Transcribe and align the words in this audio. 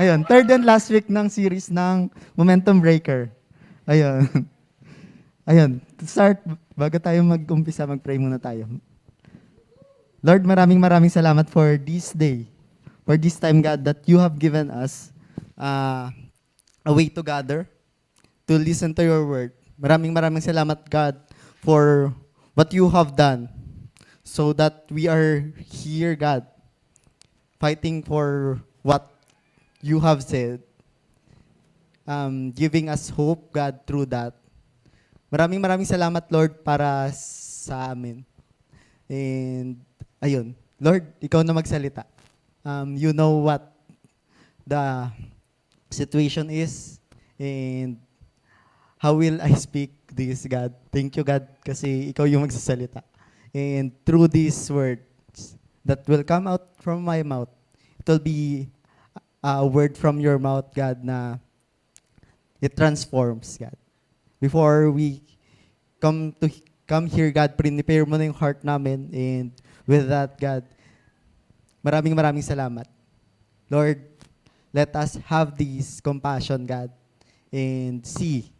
Ayun, 0.00 0.24
third 0.24 0.48
and 0.48 0.64
last 0.64 0.88
week 0.88 1.12
ng 1.12 1.28
series 1.28 1.68
ng 1.68 2.08
Momentum 2.32 2.80
Breaker. 2.80 3.28
Ayun. 3.84 4.24
Ayun, 5.48 5.84
start, 6.08 6.40
bago 6.72 6.96
tayo 6.96 7.20
mag-umpisa, 7.20 7.84
mag-pray 7.84 8.16
muna 8.16 8.40
tayo. 8.40 8.64
Lord, 10.24 10.48
maraming 10.48 10.80
maraming 10.80 11.12
salamat 11.12 11.44
for 11.52 11.76
this 11.76 12.16
day, 12.16 12.48
for 13.04 13.20
this 13.20 13.36
time, 13.36 13.60
God, 13.60 13.84
that 13.84 14.00
you 14.08 14.16
have 14.16 14.40
given 14.40 14.72
us 14.72 15.12
uh, 15.60 16.08
a 16.88 16.92
way 16.94 17.12
to 17.12 17.20
gather, 17.20 17.68
to 18.48 18.56
listen 18.56 18.96
to 18.96 19.04
your 19.04 19.28
word. 19.28 19.52
Maraming 19.76 20.16
maraming 20.16 20.40
salamat, 20.40 20.88
God, 20.88 21.20
for 21.60 22.16
what 22.56 22.72
you 22.72 22.88
have 22.88 23.12
done 23.12 23.52
so 24.24 24.56
that 24.56 24.88
we 24.88 25.04
are 25.04 25.52
here, 25.68 26.16
God, 26.16 26.48
fighting 27.60 28.00
for 28.00 28.56
what 28.80 29.11
you 29.82 29.98
have 29.98 30.22
said, 30.22 30.62
um, 32.06 32.54
giving 32.54 32.88
us 32.88 33.10
hope, 33.10 33.50
God, 33.52 33.82
through 33.84 34.06
that. 34.14 34.38
Maraming 35.26 35.58
maraming 35.58 35.90
salamat, 35.90 36.22
Lord, 36.30 36.62
para 36.62 37.10
sa 37.12 37.90
amin. 37.90 38.22
And, 39.10 39.82
ayun, 40.22 40.54
Lord, 40.78 41.10
ikaw 41.18 41.42
na 41.42 41.52
magsalita. 41.52 42.06
Um, 42.62 42.94
you 42.94 43.10
know 43.10 43.42
what 43.42 43.74
the 44.62 45.10
situation 45.90 46.46
is 46.46 47.02
and 47.34 47.98
how 49.02 49.18
will 49.18 49.42
I 49.42 49.50
speak 49.58 49.90
this, 50.06 50.46
God? 50.46 50.70
Thank 50.94 51.18
you, 51.18 51.26
God, 51.26 51.50
kasi 51.66 52.14
ikaw 52.14 52.22
yung 52.22 52.46
magsasalita. 52.46 53.02
And 53.50 53.90
through 54.06 54.30
these 54.30 54.56
words 54.70 55.58
that 55.82 56.06
will 56.06 56.22
come 56.22 56.46
out 56.46 56.78
from 56.78 57.02
my 57.02 57.26
mouth, 57.26 57.50
it 57.98 58.06
will 58.06 58.22
be 58.22 58.70
a 59.42 59.66
word 59.66 59.98
from 59.98 60.22
your 60.22 60.38
mouth, 60.38 60.70
God, 60.72 61.02
na 61.02 61.42
it 62.62 62.78
transforms, 62.78 63.58
God. 63.58 63.74
Before 64.38 64.90
we 64.90 65.22
come 66.00 66.34
to 66.38 66.46
come 66.86 67.10
here, 67.10 67.30
God, 67.34 67.58
prepare 67.58 68.06
mo 68.06 68.16
na 68.16 68.30
yung 68.30 68.38
heart 68.38 68.62
namin. 68.62 69.10
And 69.10 69.50
with 69.86 70.06
that, 70.06 70.38
God, 70.38 70.62
maraming 71.82 72.14
maraming 72.14 72.46
salamat. 72.46 72.86
Lord, 73.66 73.98
let 74.70 74.94
us 74.94 75.18
have 75.26 75.58
this 75.58 75.98
compassion, 75.98 76.66
God, 76.66 76.94
and 77.50 78.06
see 78.06 78.54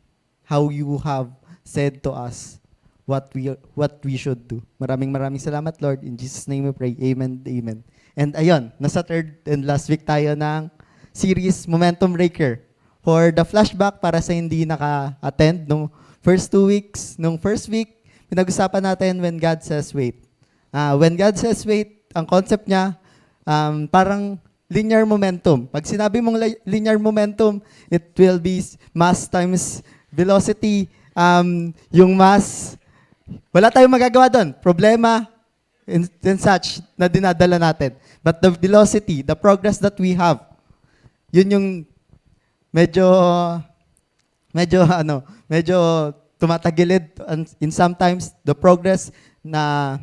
how 0.44 0.68
you 0.68 0.98
have 0.98 1.30
said 1.62 2.02
to 2.02 2.10
us 2.10 2.58
what 3.06 3.30
we 3.34 3.54
what 3.78 4.02
we 4.02 4.18
should 4.18 4.46
do. 4.50 4.62
Maraming 4.82 5.14
maraming 5.14 5.42
salamat, 5.42 5.78
Lord. 5.78 6.02
In 6.02 6.18
Jesus' 6.18 6.50
name 6.50 6.66
we 6.66 6.72
pray. 6.74 6.94
Amen. 6.98 7.42
Amen. 7.46 7.86
And 8.12 8.36
ayun, 8.36 8.68
nasa 8.76 9.00
third 9.00 9.40
and 9.48 9.64
last 9.64 9.88
week 9.88 10.04
tayo 10.04 10.36
ng 10.36 10.68
series 11.16 11.64
Momentum 11.64 12.12
Breaker. 12.12 12.60
For 13.00 13.32
the 13.32 13.42
flashback 13.42 14.04
para 14.04 14.20
sa 14.20 14.36
hindi 14.36 14.68
naka-attend 14.68 15.64
nung 15.66 15.88
first 16.20 16.52
two 16.52 16.68
weeks, 16.68 17.16
nung 17.16 17.40
first 17.40 17.72
week, 17.72 18.04
pinag-usapan 18.28 18.84
natin 18.84 19.18
when 19.18 19.40
God 19.40 19.64
says 19.64 19.96
wait. 19.96 20.22
Ah, 20.70 20.94
when 20.94 21.16
God 21.16 21.34
says 21.40 21.64
wait, 21.64 22.04
ang 22.12 22.28
concept 22.28 22.68
niya, 22.68 22.94
um, 23.48 23.88
parang 23.88 24.36
linear 24.68 25.08
momentum. 25.08 25.64
Pag 25.68 25.88
sinabi 25.88 26.20
mong 26.20 26.36
li- 26.36 26.60
linear 26.68 27.00
momentum, 27.00 27.64
it 27.88 28.12
will 28.16 28.36
be 28.36 28.60
mass 28.92 29.24
times 29.24 29.80
velocity. 30.12 30.88
Um, 31.16 31.72
yung 31.88 32.12
mass, 32.12 32.76
wala 33.52 33.72
tayong 33.72 33.92
magagawa 33.92 34.28
doon. 34.28 34.52
Problema 34.60 35.28
and, 35.86 36.08
and 36.22 36.40
such 36.40 36.80
na 36.96 37.08
dinadala 37.08 37.58
natin. 37.58 37.94
But 38.22 38.40
the 38.40 38.50
velocity, 38.50 39.22
the 39.22 39.34
progress 39.34 39.78
that 39.78 39.98
we 39.98 40.14
have, 40.14 40.42
yun 41.32 41.50
yung 41.50 41.68
medyo 42.70 43.06
medyo 44.54 44.84
ano, 45.02 45.24
medyo 45.48 45.76
tumatagilid 46.38 47.06
and 47.26 47.46
in 47.62 47.70
sometimes 47.70 48.34
the 48.42 48.54
progress 48.54 49.10
na 49.42 49.98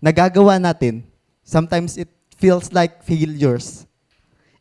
nagagawa 0.00 0.56
natin, 0.60 1.02
sometimes 1.44 1.96
it 1.96 2.08
feels 2.38 2.72
like 2.72 3.02
failures. 3.02 3.84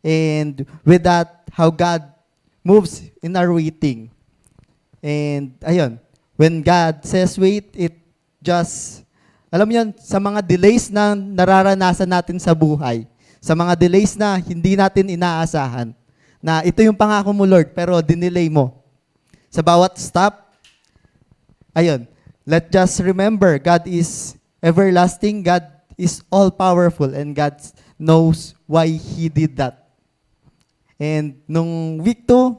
And 0.04 0.66
with 0.86 1.04
that, 1.04 1.48
how 1.52 1.70
God 1.70 2.06
moves 2.64 3.04
in 3.22 3.36
our 3.36 3.52
waiting. 3.52 4.10
And 5.04 5.56
ayun, 5.62 6.00
when 6.36 6.62
God 6.62 7.04
says 7.06 7.38
wait, 7.38 7.72
it 7.76 7.96
just, 8.42 9.04
alam 9.48 9.70
yun, 9.72 9.88
sa 9.96 10.20
mga 10.20 10.44
delays 10.44 10.92
na 10.92 11.16
nararanasan 11.16 12.10
natin 12.10 12.36
sa 12.36 12.52
buhay, 12.52 13.08
sa 13.40 13.56
mga 13.56 13.80
delays 13.80 14.20
na 14.20 14.36
hindi 14.36 14.76
natin 14.76 15.08
inaasahan, 15.08 15.96
na 16.44 16.62
ito 16.68 16.84
yung 16.84 16.98
pangako 16.98 17.32
mo, 17.32 17.48
Lord, 17.48 17.72
pero 17.72 18.04
dinelay 18.04 18.52
mo. 18.52 18.84
Sa 19.48 19.64
bawat 19.64 19.96
stop, 19.96 20.52
ayun, 21.72 22.04
let 22.44 22.68
just 22.68 23.00
remember, 23.00 23.56
God 23.56 23.88
is 23.88 24.36
everlasting, 24.60 25.48
God 25.48 25.64
is 25.96 26.20
all-powerful, 26.28 27.16
and 27.16 27.32
God 27.32 27.56
knows 27.96 28.52
why 28.68 28.92
He 28.92 29.32
did 29.32 29.56
that. 29.58 29.88
And 31.00 31.40
nung 31.48 32.04
week 32.04 32.28
2, 32.28 32.52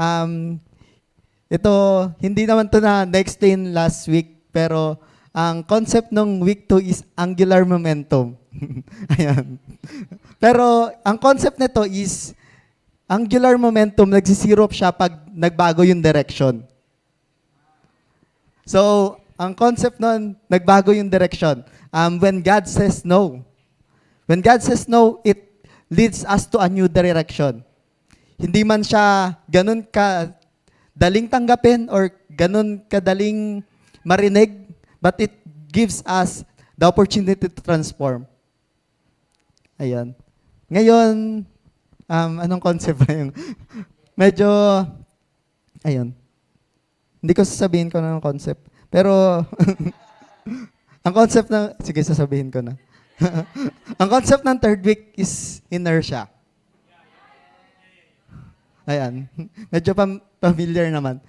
um, 0.00 0.56
ito, 1.50 1.74
hindi 2.22 2.46
naman 2.46 2.70
to 2.70 2.80
na 2.80 3.04
na-explain 3.04 3.76
last 3.76 4.08
week, 4.08 4.40
pero 4.54 4.96
ang 5.30 5.62
concept 5.62 6.10
ng 6.10 6.42
week 6.42 6.66
2 6.66 6.82
is 6.82 7.06
angular 7.14 7.62
momentum. 7.62 8.34
Ayan. 9.14 9.62
Pero 10.42 10.90
ang 11.06 11.16
concept 11.18 11.58
nito 11.62 11.86
is 11.86 12.34
angular 13.06 13.54
momentum, 13.58 14.10
nagsisirop 14.10 14.74
siya 14.74 14.90
pag 14.90 15.26
nagbago 15.30 15.82
yung 15.86 16.02
direction. 16.02 16.62
So, 18.66 19.18
ang 19.34 19.54
concept 19.54 19.98
nun, 19.98 20.38
nagbago 20.46 20.94
yung 20.94 21.10
direction. 21.10 21.66
Um, 21.90 22.22
when 22.22 22.38
God 22.38 22.70
says 22.70 23.02
no, 23.02 23.42
when 24.30 24.38
God 24.38 24.62
says 24.62 24.86
no, 24.86 25.18
it 25.26 25.42
leads 25.90 26.22
us 26.22 26.46
to 26.54 26.62
a 26.62 26.70
new 26.70 26.86
direction. 26.86 27.66
Hindi 28.38 28.62
man 28.62 28.86
siya 28.86 29.34
ganun 29.50 29.82
ka 29.90 30.30
daling 30.94 31.26
tanggapin 31.26 31.90
or 31.90 32.14
ganun 32.30 32.84
kadaling 32.86 33.64
marinig, 34.06 34.59
but 35.00 35.16
it 35.18 35.32
gives 35.72 36.04
us 36.04 36.44
the 36.76 36.86
opportunity 36.86 37.48
to 37.48 37.60
transform. 37.60 38.28
Ayan. 39.80 40.12
Ngayon, 40.68 41.42
um, 42.04 42.32
anong 42.38 42.62
concept 42.62 43.00
ba 43.00 43.10
yung? 43.16 43.32
Medyo, 44.20 44.48
ayun. 45.82 46.12
Hindi 47.20 47.32
ko 47.32 47.42
sasabihin 47.44 47.88
ko 47.88 48.00
na 48.00 48.16
ng 48.16 48.24
concept. 48.24 48.68
Pero, 48.92 49.44
ang 51.04 51.14
concept 51.16 51.48
na, 51.48 51.72
sige, 51.80 52.04
sasabihin 52.04 52.52
ko 52.52 52.60
na. 52.60 52.76
ang 54.00 54.08
concept 54.08 54.44
ng 54.44 54.56
third 54.60 54.80
week 54.84 55.16
is 55.16 55.64
inertia. 55.68 56.28
Ayan. 58.88 59.28
Medyo 59.68 59.92
pam- 59.92 60.24
familiar 60.40 60.88
naman. 60.88 61.20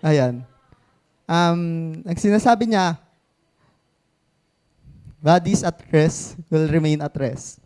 Ayan. 0.00 0.46
Um, 1.30 2.02
ang 2.02 2.18
sinasabi 2.18 2.74
niya, 2.74 2.98
bodies 5.22 5.62
at 5.62 5.78
rest 5.94 6.34
will 6.50 6.66
remain 6.66 6.98
at 6.98 7.14
rest 7.14 7.62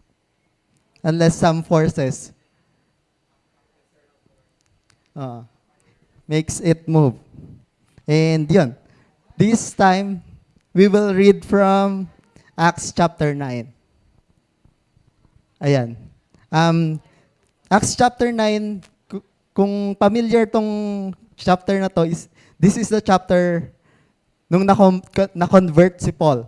unless 1.00 1.41
some 1.41 1.64
forces 1.64 2.28
uh, 5.16 5.48
makes 6.28 6.60
it 6.60 6.84
move. 6.84 7.16
And 8.04 8.44
yun. 8.52 8.76
This 9.41 9.72
time, 9.72 10.20
we 10.76 10.86
will 10.86 11.16
read 11.16 11.41
from 11.41 12.12
Acts 12.52 12.92
chapter 12.92 13.32
9. 13.32 13.72
Ayan. 15.64 15.96
Um, 16.52 17.00
Acts 17.72 17.96
chapter 17.96 18.28
9, 18.28 18.84
ku- 19.08 19.25
kung 19.56 19.96
familiar 19.96 20.44
tong 20.44 21.16
chapter 21.36 21.78
na 21.81 21.88
to, 21.88 22.02
is, 22.02 22.28
this 22.58 22.76
is 22.76 22.88
the 22.88 23.00
chapter 23.00 23.72
nung 24.50 24.64
na-convert 24.64 26.00
si 26.00 26.12
Paul. 26.12 26.46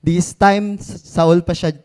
This 0.00 0.32
time, 0.32 0.80
Saul 0.80 1.44
pa 1.44 1.52
siya, 1.52 1.76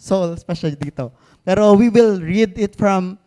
Saul 0.00 0.36
pa 0.40 0.56
siya 0.56 0.72
dito. 0.72 1.12
Pero 1.44 1.76
we 1.76 1.88
will 1.88 2.20
read 2.20 2.56
it 2.56 2.76
from 2.76 3.20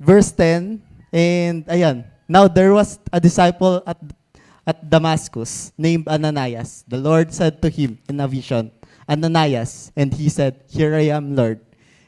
verse 0.00 0.32
10. 0.32 0.80
And 1.12 1.64
ayan, 1.68 2.04
now 2.28 2.48
there 2.48 2.72
was 2.72 2.98
a 3.12 3.20
disciple 3.20 3.82
at, 3.86 4.00
at 4.66 4.88
Damascus 4.88 5.72
named 5.76 6.08
Ananias. 6.08 6.84
The 6.88 6.98
Lord 6.98 7.32
said 7.32 7.60
to 7.62 7.68
him 7.68 7.98
in 8.08 8.20
a 8.20 8.28
vision, 8.28 8.72
Ananias. 9.08 9.92
And 9.96 10.12
he 10.12 10.28
said, 10.28 10.64
Here 10.68 10.94
I 10.94 11.12
am, 11.12 11.36
Lord. 11.36 11.60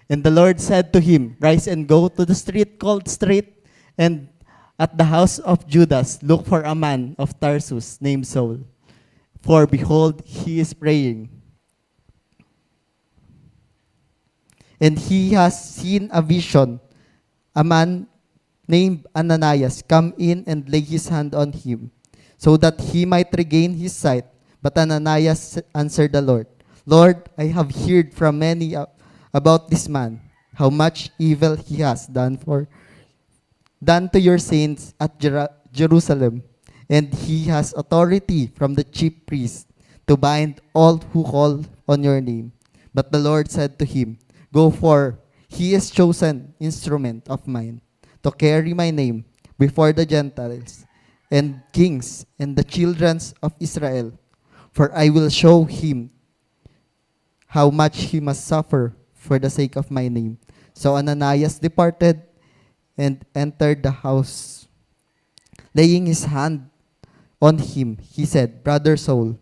And 0.09 0.25
the 0.25 0.33
Lord 0.33 0.61
said 0.61 0.93
to 0.95 1.01
him, 1.01 1.37
Rise 1.41 1.69
and 1.69 1.87
go 1.87 2.09
to 2.09 2.25
the 2.25 2.35
street 2.35 2.81
called 2.81 3.09
Straight, 3.09 3.61
and 3.97 4.29
at 4.79 4.97
the 4.97 5.05
house 5.05 5.39
of 5.41 5.67
Judas, 5.67 6.23
look 6.23 6.47
for 6.47 6.63
a 6.63 6.75
man 6.75 7.17
of 7.19 7.39
Tarsus 7.41 8.01
named 8.01 8.27
Saul. 8.27 8.61
For 9.43 9.67
behold, 9.67 10.23
he 10.25 10.61
is 10.61 10.73
praying. 10.73 11.39
and 14.81 14.99
he 14.99 15.35
has 15.35 15.59
seen 15.59 16.09
a 16.13 16.23
vision. 16.23 16.81
A 17.55 17.63
man 17.63 18.07
named 18.67 19.07
Ananias 19.15 19.83
come 19.83 20.15
in 20.17 20.45
and 20.47 20.69
lay 20.71 20.81
his 20.81 21.09
hand 21.09 21.35
on 21.35 21.53
him, 21.53 21.91
so 22.39 22.57
that 22.57 22.79
he 22.81 23.05
might 23.05 23.35
regain 23.35 23.75
his 23.75 23.95
sight. 23.95 24.25
But 24.63 24.79
Ananias 24.79 25.59
answered 25.75 26.13
the 26.13 26.23
Lord, 26.23 26.47
Lord, 26.87 27.29
I 27.37 27.51
have 27.51 27.75
heard 27.75 28.15
from 28.15 28.39
many 28.39 28.75
about 29.35 29.71
this 29.71 29.89
man, 29.89 30.21
how 30.55 30.71
much 30.71 31.11
evil 31.19 31.57
he 31.57 31.83
has 31.83 32.07
done 32.07 32.39
for 32.39 32.69
done 33.83 34.09
to 34.11 34.21
your 34.21 34.39
saints 34.39 34.95
at 35.01 35.19
Jera- 35.19 35.55
Jerusalem, 35.73 36.43
and 36.89 37.13
he 37.13 37.45
has 37.47 37.75
authority 37.75 38.49
from 38.55 38.75
the 38.75 38.85
chief 38.85 39.15
priest 39.27 39.69
to 40.07 40.17
bind 40.17 40.61
all 40.75 40.99
who 41.13 41.23
call 41.23 41.65
on 41.87 42.03
your 42.03 42.21
name. 42.21 42.53
But 42.95 43.13
the 43.13 43.19
Lord 43.21 43.51
said 43.51 43.79
to 43.79 43.85
him, 43.85 44.19
Go 44.53 44.71
for 44.71 45.19
he 45.49 45.75
is 45.75 45.91
chosen 45.91 46.55
instrument 46.61 47.29
of 47.29 47.47
mine 47.47 47.81
to 48.23 48.31
carry 48.31 48.75
my 48.75 48.91
name 48.91 49.25
before 49.59 49.93
the 49.93 50.05
Gentiles 50.05 50.85
and 51.31 51.61
kings 51.73 52.25
and 52.39 52.57
the 52.57 52.65
children 52.65 53.21
of 53.43 53.53
Israel. 53.61 54.13
For 54.73 54.93
I 54.95 55.09
will 55.09 55.29
show 55.29 55.65
him 55.65 56.11
how 57.49 57.71
much 57.71 58.13
he 58.13 58.21
must 58.21 58.47
suffer 58.47 58.95
for 59.15 59.39
the 59.39 59.51
sake 59.51 59.77
of 59.77 59.91
my 59.91 60.09
name. 60.09 60.39
So 60.73 60.97
Ananias 60.97 61.59
departed 61.59 62.23
and 62.99 63.25
entered 63.35 63.83
the 63.83 63.91
house. 63.91 64.67
Laying 65.73 66.07
his 66.07 66.25
hand 66.25 66.69
on 67.41 67.59
him, 67.59 67.99
he 68.03 68.27
said, 68.27 68.65
Brother 68.65 68.97
Saul, 68.97 69.39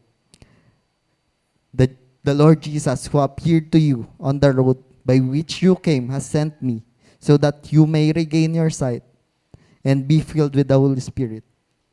the, 1.73 1.91
the 2.23 2.35
Lord 2.35 2.61
Jesus 2.61 3.06
who 3.06 3.19
appeared 3.19 3.73
to 3.73 3.79
you 3.79 4.06
on 4.20 4.38
the 4.38 4.53
road 4.53 4.85
by 5.05 5.19
which 5.19 5.62
you 5.62 5.76
came 5.76 6.11
has 6.11 6.26
sent 6.26 6.61
me 6.61 6.85
so 7.19 7.37
that 7.38 7.73
you 7.73 7.87
may 7.87 8.12
regain 8.12 8.55
your 8.55 8.70
sight 8.70 9.03
and 9.85 10.06
be 10.06 10.20
filled 10.20 10.55
with 10.55 10.69
the 10.69 10.79
Holy 10.79 11.00
Spirit. 11.00 11.44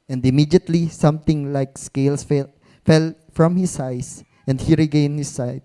And 0.09 0.25
immediately 0.25 0.89
something 0.89 1.53
like 1.53 1.77
scales 1.77 2.23
fell, 2.23 2.49
fell 2.83 3.13
from 3.31 3.55
his 3.55 3.79
eyes 3.79 4.23
and 4.45 4.59
he 4.59 4.75
regained 4.75 5.17
his 5.17 5.29
sight. 5.29 5.63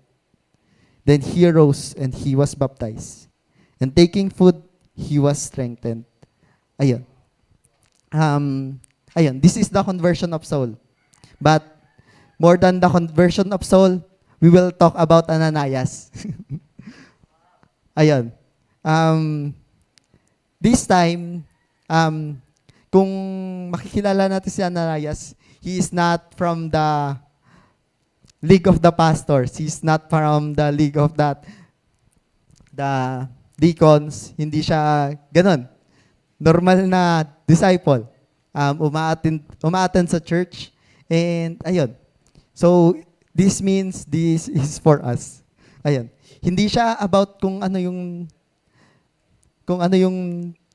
Then 1.05 1.21
he 1.21 1.47
arose 1.47 1.93
and 1.95 2.13
he 2.13 2.35
was 2.35 2.55
baptized. 2.55 3.27
And 3.81 3.95
taking 3.95 4.29
food, 4.29 4.61
he 4.99 5.15
was 5.15 5.39
strengthened. 5.39 6.03
Ayun. 6.75 7.07
Um, 8.11 8.79
ayun, 9.15 9.39
this 9.39 9.55
is 9.55 9.71
the 9.71 9.79
conversion 9.79 10.35
of 10.35 10.43
Saul. 10.43 10.75
But 11.39 11.63
more 12.35 12.59
than 12.59 12.83
the 12.83 12.91
conversion 12.91 13.55
of 13.55 13.63
Saul, 13.63 14.03
we 14.43 14.51
will 14.51 14.71
talk 14.71 14.91
about 14.99 15.31
Ananias. 15.31 16.11
ayun. 17.99 18.35
Um, 18.83 19.55
this 20.59 20.83
time, 20.83 21.47
um, 21.87 22.35
kung 22.91 23.07
makikilala 23.71 24.27
natin 24.27 24.51
si 24.51 24.59
Ananias, 24.59 25.35
he 25.63 25.79
is 25.79 25.95
not 25.95 26.35
from 26.35 26.67
the 26.67 27.15
League 28.43 28.67
of 28.67 28.83
the 28.83 28.91
Pastors. 28.91 29.55
He's 29.55 29.83
not 29.83 30.11
from 30.11 30.55
the 30.55 30.71
League 30.71 30.99
of 30.99 31.15
that 31.19 31.43
the 32.71 33.27
deacons. 33.59 34.31
Hindi 34.39 34.63
siya 34.63 35.13
ganun. 35.35 35.67
Normal 36.39 36.87
na 36.87 37.27
disciple. 37.43 38.07
Um, 38.55 38.87
umaattend, 38.87 39.43
umaattend 39.59 40.07
sa 40.07 40.23
church. 40.23 40.71
And 41.11 41.59
ayun. 41.67 41.91
So, 42.55 42.95
this 43.35 43.59
means 43.59 44.07
this 44.07 44.47
is 44.47 44.79
for 44.79 45.03
us. 45.03 45.43
Ayun. 45.83 46.07
Hindi 46.39 46.71
siya 46.71 46.95
about 46.99 47.43
kung 47.43 47.59
ano 47.59 47.75
yung 47.75 48.27
kung 49.67 49.83
ano 49.83 49.95
yung 49.99 50.17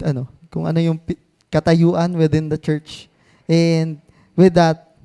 ano, 0.04 0.28
kung 0.52 0.68
ano 0.68 0.78
yung 0.78 1.00
katayuan 1.48 2.12
within 2.14 2.52
the 2.52 2.60
church. 2.60 3.08
And 3.48 4.00
with 4.36 4.54
that, 4.54 4.96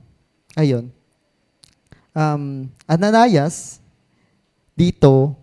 ayun. 0.60 0.92
Um, 2.12 2.68
Ananias 2.90 3.80
dito 4.76 5.36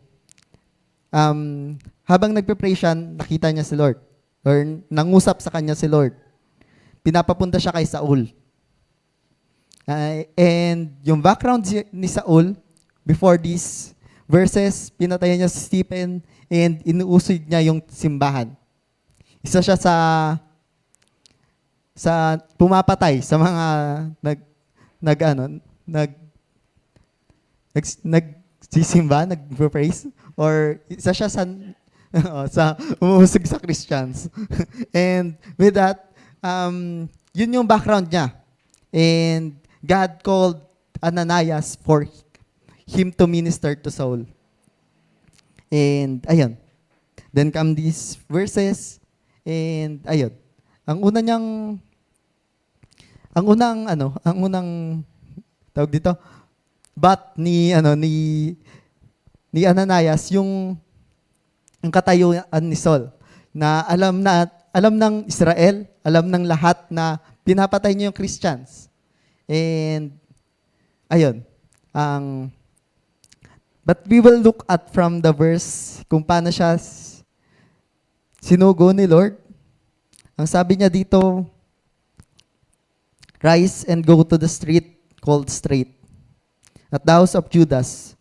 um, 1.12 1.76
habang 2.06 2.30
nagpe-pray 2.30 2.72
siya, 2.72 2.94
nakita 2.94 3.50
niya 3.50 3.66
si 3.66 3.74
Lord. 3.74 3.98
Or 4.46 4.62
nangusap 4.86 5.42
sa 5.42 5.50
kanya 5.50 5.74
si 5.74 5.90
Lord. 5.90 6.14
Pinapapunta 7.02 7.58
siya 7.58 7.74
kay 7.74 7.82
Saul. 7.82 8.30
Uh, 9.86 10.22
and 10.38 10.94
yung 11.02 11.18
background 11.18 11.66
ni 11.90 12.06
Saul, 12.06 12.54
before 13.02 13.34
these 13.38 13.90
verses, 14.30 14.90
pinatayan 14.94 15.42
niya 15.42 15.50
si 15.50 15.58
Stephen 15.66 16.22
and 16.46 16.78
inuusig 16.86 17.42
niya 17.46 17.66
yung 17.66 17.82
simbahan. 17.90 18.54
Isa 19.42 19.58
siya 19.62 19.78
sa 19.78 19.94
sa 21.96 22.36
pumapatay 22.58 23.24
sa 23.24 23.40
mga 23.40 23.64
nag 24.20 24.38
nag 25.00 25.18
ano 25.22 25.44
nag 25.86 26.10
nag 27.74 28.26
nagsisimba, 28.66 29.30
nagpo-praise 29.30 30.10
or 30.34 30.82
isa 30.90 31.14
siya 31.14 31.30
sa 31.30 31.46
sa 32.54 32.76
umuusig 33.00 33.44
sa 33.46 33.60
Christians. 33.60 34.28
And 34.94 35.36
with 35.56 35.76
that, 35.76 36.12
um, 36.40 37.08
yun 37.36 37.52
yung 37.52 37.68
background 37.68 38.08
niya. 38.08 38.32
And 38.92 39.60
God 39.84 40.24
called 40.24 40.58
Ananias 41.02 41.76
for 41.76 42.08
him 42.86 43.12
to 43.12 43.24
minister 43.26 43.74
to 43.76 43.90
Saul. 43.92 44.24
And 45.68 46.22
ayun. 46.24 46.56
Then 47.34 47.52
come 47.52 47.76
these 47.76 48.16
verses 48.30 48.96
and 49.44 50.00
ayun. 50.08 50.32
Ang 50.88 50.98
una 51.04 51.20
niyang 51.20 51.76
ang 53.36 53.44
unang 53.44 53.84
ano, 53.84 54.16
ang 54.24 54.36
unang 54.40 54.68
tawag 55.76 55.92
dito, 55.92 56.16
but 56.96 57.36
ni 57.36 57.76
ano 57.76 57.92
ni 57.92 58.56
ni 59.52 59.68
Ananias 59.68 60.32
yung 60.32 60.80
ang 61.81 61.93
katayuan 61.93 62.64
ni 62.64 62.76
Saul 62.76 63.08
na 63.56 63.84
alam 63.88 64.20
na 64.20 64.49
alam 64.76 64.94
ng 65.00 65.14
Israel, 65.25 65.88
alam 66.05 66.28
ng 66.28 66.44
lahat 66.44 66.84
na 66.93 67.17
pinapatay 67.49 67.96
niya 67.96 68.12
yung 68.12 68.19
Christians. 68.19 68.93
And 69.49 70.12
ayun, 71.08 71.40
ang 71.96 72.52
But 73.87 74.02
we 74.11 74.19
will 74.19 74.43
look 74.43 74.67
at 74.67 74.90
from 74.90 75.23
the 75.23 75.31
verse 75.31 76.02
kung 76.11 76.26
paano 76.26 76.50
siya 76.50 76.75
sinugo 78.42 78.90
ni 78.90 79.06
Lord. 79.06 79.38
Ang 80.35 80.50
sabi 80.50 80.75
niya 80.75 80.90
dito, 80.90 81.47
Rise 83.38 83.87
and 83.87 84.02
go 84.02 84.26
to 84.26 84.35
the 84.35 84.50
street 84.50 84.99
called 85.23 85.47
Straight. 85.47 85.95
At 86.90 87.06
the 87.06 87.14
house 87.14 87.38
of 87.38 87.47
Judas, 87.47 88.18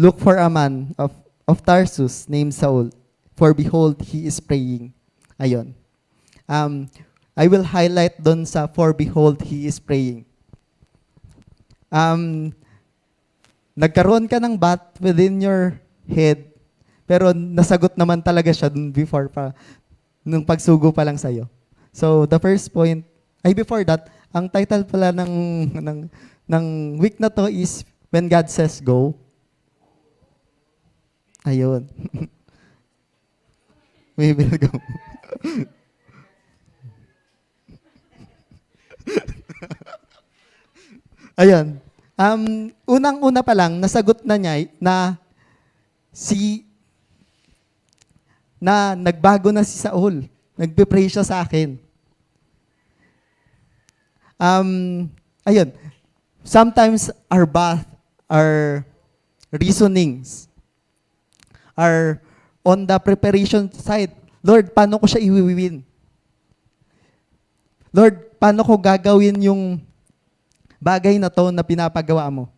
look 0.00 0.16
for 0.16 0.40
a 0.40 0.48
man 0.48 0.96
of, 0.96 1.12
of 1.46 1.62
Tarsus 1.62 2.28
named 2.28 2.52
Saul, 2.52 2.90
for 3.38 3.54
behold, 3.54 4.02
he 4.02 4.26
is 4.26 4.42
praying. 4.42 4.92
Ayon. 5.38 5.72
Um, 6.50 6.90
I 7.38 7.46
will 7.46 7.62
highlight 7.62 8.18
doon 8.18 8.44
sa 8.44 8.66
for 8.66 8.92
behold, 8.92 9.40
he 9.46 9.70
is 9.70 9.78
praying. 9.78 10.26
Um, 11.92 12.50
nagkaroon 13.78 14.26
ka 14.26 14.42
ng 14.42 14.58
bat 14.58 14.98
within 14.98 15.38
your 15.38 15.78
head, 16.10 16.50
pero 17.06 17.30
nasagot 17.30 17.94
naman 17.94 18.24
talaga 18.24 18.50
siya 18.50 18.72
dun 18.72 18.90
before 18.90 19.30
pa, 19.30 19.54
nung 20.26 20.42
pagsugo 20.42 20.90
pa 20.90 21.06
lang 21.06 21.20
sa'yo. 21.20 21.46
So, 21.94 22.26
the 22.26 22.40
first 22.40 22.72
point, 22.74 23.06
ay 23.46 23.54
before 23.54 23.84
that, 23.86 24.10
ang 24.34 24.50
title 24.50 24.82
pala 24.84 25.14
ng, 25.14 25.32
ng, 25.76 25.98
ng 26.50 26.64
week 26.98 27.20
na 27.22 27.30
to 27.30 27.46
is 27.46 27.86
When 28.10 28.32
God 28.32 28.48
Says 28.48 28.80
Go. 28.80 29.14
Ayun. 31.46 31.86
We 34.18 34.34
will. 34.34 34.50
Ayun. 41.38 41.78
Um, 42.16 42.72
unang-una 42.88 43.44
pa 43.44 43.52
lang, 43.54 43.78
nasagot 43.78 44.24
na 44.24 44.40
niya 44.40 44.72
na 44.80 45.20
si 46.10 46.64
na 48.56 48.96
nagbago 48.96 49.52
na 49.52 49.62
si 49.62 49.76
Saul. 49.78 50.26
Nagpe-pray 50.56 51.06
siya 51.12 51.22
sa 51.22 51.44
akin. 51.44 51.76
Um, 54.40 55.06
ayun. 55.46 55.70
Sometimes 56.40 57.12
our 57.28 57.44
bath, 57.44 57.84
our 58.26 58.82
reasonings 59.52 60.48
are 61.76 62.18
on 62.64 62.88
the 62.88 62.96
preparation 62.98 63.68
side. 63.70 64.10
Lord, 64.40 64.72
paano 64.72 64.98
ko 64.98 65.06
siya 65.06 65.22
iwiwin? 65.22 65.84
Lord, 67.94 68.36
paano 68.40 68.64
ko 68.64 68.74
gagawin 68.80 69.36
yung 69.44 69.78
bagay 70.82 71.20
na 71.20 71.30
to 71.30 71.52
na 71.52 71.62
pinapagawa 71.62 72.26
mo? 72.32 72.50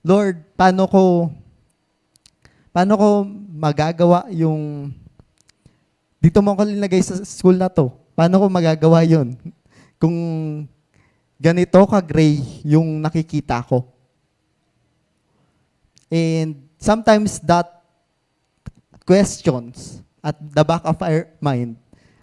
Lord, 0.00 0.40
paano 0.56 0.88
ko 0.88 1.28
paano 2.70 2.94
ko 2.96 3.08
magagawa 3.50 4.30
yung 4.32 4.94
dito 6.20 6.38
mo 6.44 6.52
ko 6.52 6.62
linagay 6.68 7.00
sa 7.00 7.16
school 7.24 7.56
na 7.56 7.72
to. 7.72 7.88
Paano 8.12 8.36
ko 8.36 8.46
magagawa 8.52 9.00
yon 9.08 9.40
kung 9.96 10.16
ganito 11.40 11.80
ka-gray 11.88 12.36
yung 12.68 13.00
nakikita 13.00 13.64
ko? 13.64 13.88
And 16.12 16.68
sometimes 16.76 17.40
that 17.40 17.79
questions 19.10 20.06
at 20.22 20.38
the 20.38 20.62
back 20.62 20.86
of 20.86 20.94
our 21.02 21.26
mind 21.42 21.74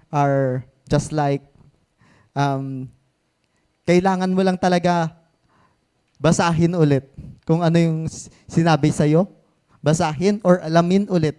are 0.08 0.64
just 0.88 1.12
like 1.12 1.44
um, 2.32 2.88
kailangan 3.84 4.32
mo 4.32 4.40
lang 4.40 4.56
talaga 4.56 5.12
basahin 6.16 6.80
ulit 6.80 7.04
kung 7.44 7.60
ano 7.60 7.76
yung 7.76 8.08
sinabi 8.48 8.88
sa'yo. 8.88 9.28
Basahin 9.84 10.40
or 10.48 10.64
alamin 10.64 11.12
ulit 11.12 11.36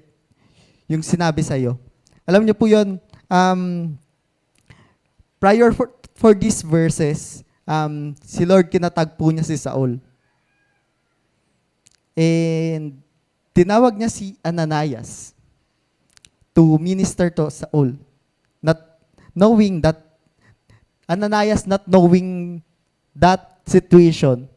yung 0.84 1.00
sinabi 1.00 1.40
sa'yo. 1.40 1.80
Alam 2.28 2.44
niyo 2.44 2.52
po 2.52 2.68
yun, 2.68 3.00
um, 3.32 3.96
prior 5.40 5.72
for, 5.72 5.96
for 6.12 6.36
these 6.36 6.60
verses, 6.60 7.40
um, 7.64 8.12
si 8.20 8.44
Lord 8.44 8.68
kinatagpo 8.68 9.32
niya 9.32 9.48
si 9.48 9.56
Saul. 9.56 9.96
And 12.12 13.00
tinawag 13.56 13.96
niya 13.96 14.12
si 14.12 14.36
Ananias 14.44 15.37
to 16.58 16.74
minister 16.82 17.30
to 17.30 17.46
Saul. 17.54 17.94
Not 18.58 18.82
knowing 19.30 19.78
that 19.86 20.02
Ananias 21.06 21.64
not 21.70 21.86
knowing 21.86 22.60
that 23.14 23.62
situation, 23.64 24.50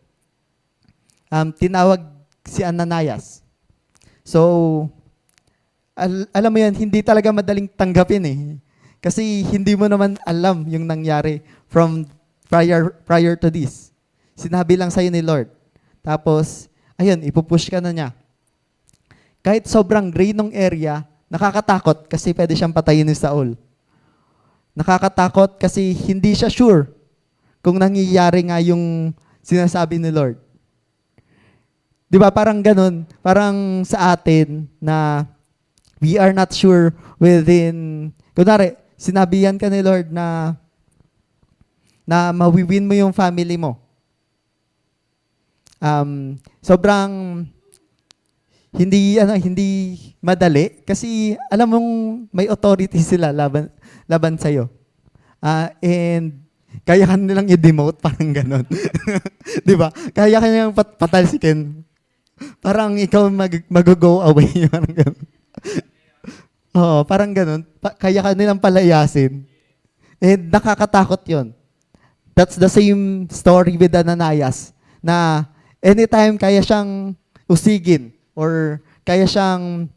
um, 1.29 1.53
tinawag 1.53 2.01
si 2.43 2.65
Ananias. 2.65 3.46
So, 4.25 4.89
al- 5.96 6.27
alam 6.34 6.51
mo 6.51 6.60
yan, 6.60 6.74
hindi 6.74 7.00
talaga 7.05 7.29
madaling 7.29 7.70
tanggapin 7.70 8.24
eh. 8.25 8.39
Kasi 9.00 9.46
hindi 9.48 9.77
mo 9.77 9.86
naman 9.86 10.20
alam 10.27 10.65
yung 10.67 10.86
nangyari 10.89 11.39
from 11.72 12.05
prior, 12.51 12.91
prior 13.08 13.39
to 13.39 13.48
this. 13.48 13.96
Sinabi 14.36 14.75
lang 14.75 14.91
sa'yo 14.91 15.08
ni 15.08 15.24
Lord. 15.24 15.48
Tapos, 16.03 16.67
ayun, 17.00 17.22
ipupush 17.24 17.72
ka 17.72 17.79
na 17.79 17.93
niya. 17.93 18.10
Kahit 19.41 19.65
sobrang 19.65 20.12
gray 20.12 20.36
nung 20.36 20.53
area, 20.53 21.08
nakakatakot 21.32 22.12
kasi 22.12 22.36
pwede 22.36 22.52
siyang 22.60 22.76
patayin 22.76 23.08
ni 23.08 23.16
Saul. 23.16 23.56
Nakakatakot 24.76 25.56
kasi 25.56 25.96
hindi 25.96 26.36
siya 26.36 26.52
sure 26.52 26.92
kung 27.64 27.80
nangyayari 27.80 28.52
nga 28.52 28.60
yung 28.60 29.16
sinasabi 29.40 29.96
ni 29.96 30.12
Lord. 30.12 30.36
Di 32.12 32.20
ba 32.20 32.28
parang 32.28 32.60
ganun, 32.60 33.08
parang 33.24 33.88
sa 33.88 34.12
atin 34.12 34.68
na 34.84 35.24
we 36.04 36.20
are 36.20 36.36
not 36.36 36.52
sure 36.52 36.92
within, 37.16 38.12
kunwari, 38.36 38.76
sinabihan 39.00 39.56
ka 39.56 39.72
ni 39.72 39.80
Lord 39.80 40.12
na 40.12 40.60
na 42.04 42.36
mawiwin 42.36 42.84
mo 42.84 42.92
yung 42.92 43.16
family 43.16 43.56
mo. 43.56 43.80
Um, 45.80 46.36
sobrang 46.60 47.48
hindi 48.72 49.20
ano 49.20 49.36
hindi 49.36 50.00
madali 50.24 50.84
kasi 50.88 51.36
alam 51.51 51.68
mong 51.68 51.90
may 52.32 52.48
authority 52.48 53.04
sila 53.12 53.36
laban 53.36 53.68
laban 54.08 54.40
sa 54.40 54.48
iyo. 54.48 54.72
and 55.84 56.40
kaya 56.88 57.04
ka 57.04 57.20
nilang 57.20 57.51
i-demote 57.51 58.00
parang 58.06 58.32
ganon. 58.32 58.63
'Di 59.68 59.75
ba? 59.75 59.92
Kaya 59.92 60.40
ka 60.40 60.48
nilang 60.48 60.72
pat 60.72 60.96
patalsikin. 60.96 61.84
Parang 62.63 62.96
ikaw 62.96 63.28
mag 63.28 63.54
mag-go 63.68 64.24
away 64.24 64.48
parang 64.72 64.96
ganon. 64.96 65.20
Oo, 66.72 67.04
parang 67.04 67.32
ganon. 67.36 67.62
Pa- 67.84 67.98
kaya 68.00 68.24
ka 68.24 68.32
nilang 68.32 68.63
palayasin. 68.63 69.44
And 70.24 70.48
nakakatakot 70.48 71.28
'yon. 71.28 71.51
That's 72.32 72.56
the 72.56 72.72
same 72.72 73.28
story 73.28 73.75
with 73.75 73.92
Ananias 73.92 74.72
na 75.04 75.44
anytime 75.84 76.40
kaya 76.40 76.63
siyang 76.63 77.12
usigin 77.51 78.16
or 78.34 78.82
kaya 79.04 79.28
siyang 79.28 79.88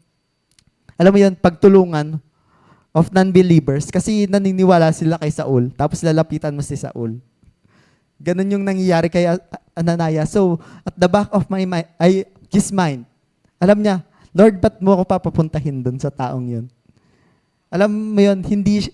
alam 0.95 1.11
mo 1.11 1.19
'yon, 1.19 1.35
pagtulungan 1.35 2.19
of 2.95 3.11
non-believers 3.11 3.91
kasi 3.91 4.23
naniniwala 4.31 4.91
sila 4.95 5.19
kay 5.19 5.31
Saul 5.31 5.71
tapos 5.75 5.99
lalapitan 5.99 6.55
mo 6.55 6.63
si 6.63 6.79
Saul. 6.79 7.19
Ganun 8.15 8.47
yung 8.47 8.63
nangyayari 8.63 9.11
kay 9.11 9.27
Ananias. 9.75 10.31
So, 10.31 10.55
at 10.87 10.95
the 10.95 11.11
back 11.11 11.27
of 11.35 11.51
my 11.51 11.67
mind, 11.67 11.91
ay, 11.99 12.23
his 12.47 12.71
mind, 12.71 13.03
alam 13.59 13.83
niya, 13.83 14.07
Lord, 14.31 14.63
ba't 14.63 14.79
mo 14.79 14.95
ako 14.95 15.03
papapuntahin 15.03 15.83
dun 15.83 15.99
sa 15.99 16.07
taong 16.07 16.47
yun? 16.47 16.65
Alam 17.67 18.15
mo 18.15 18.21
yun, 18.23 18.39
hindi, 18.47 18.87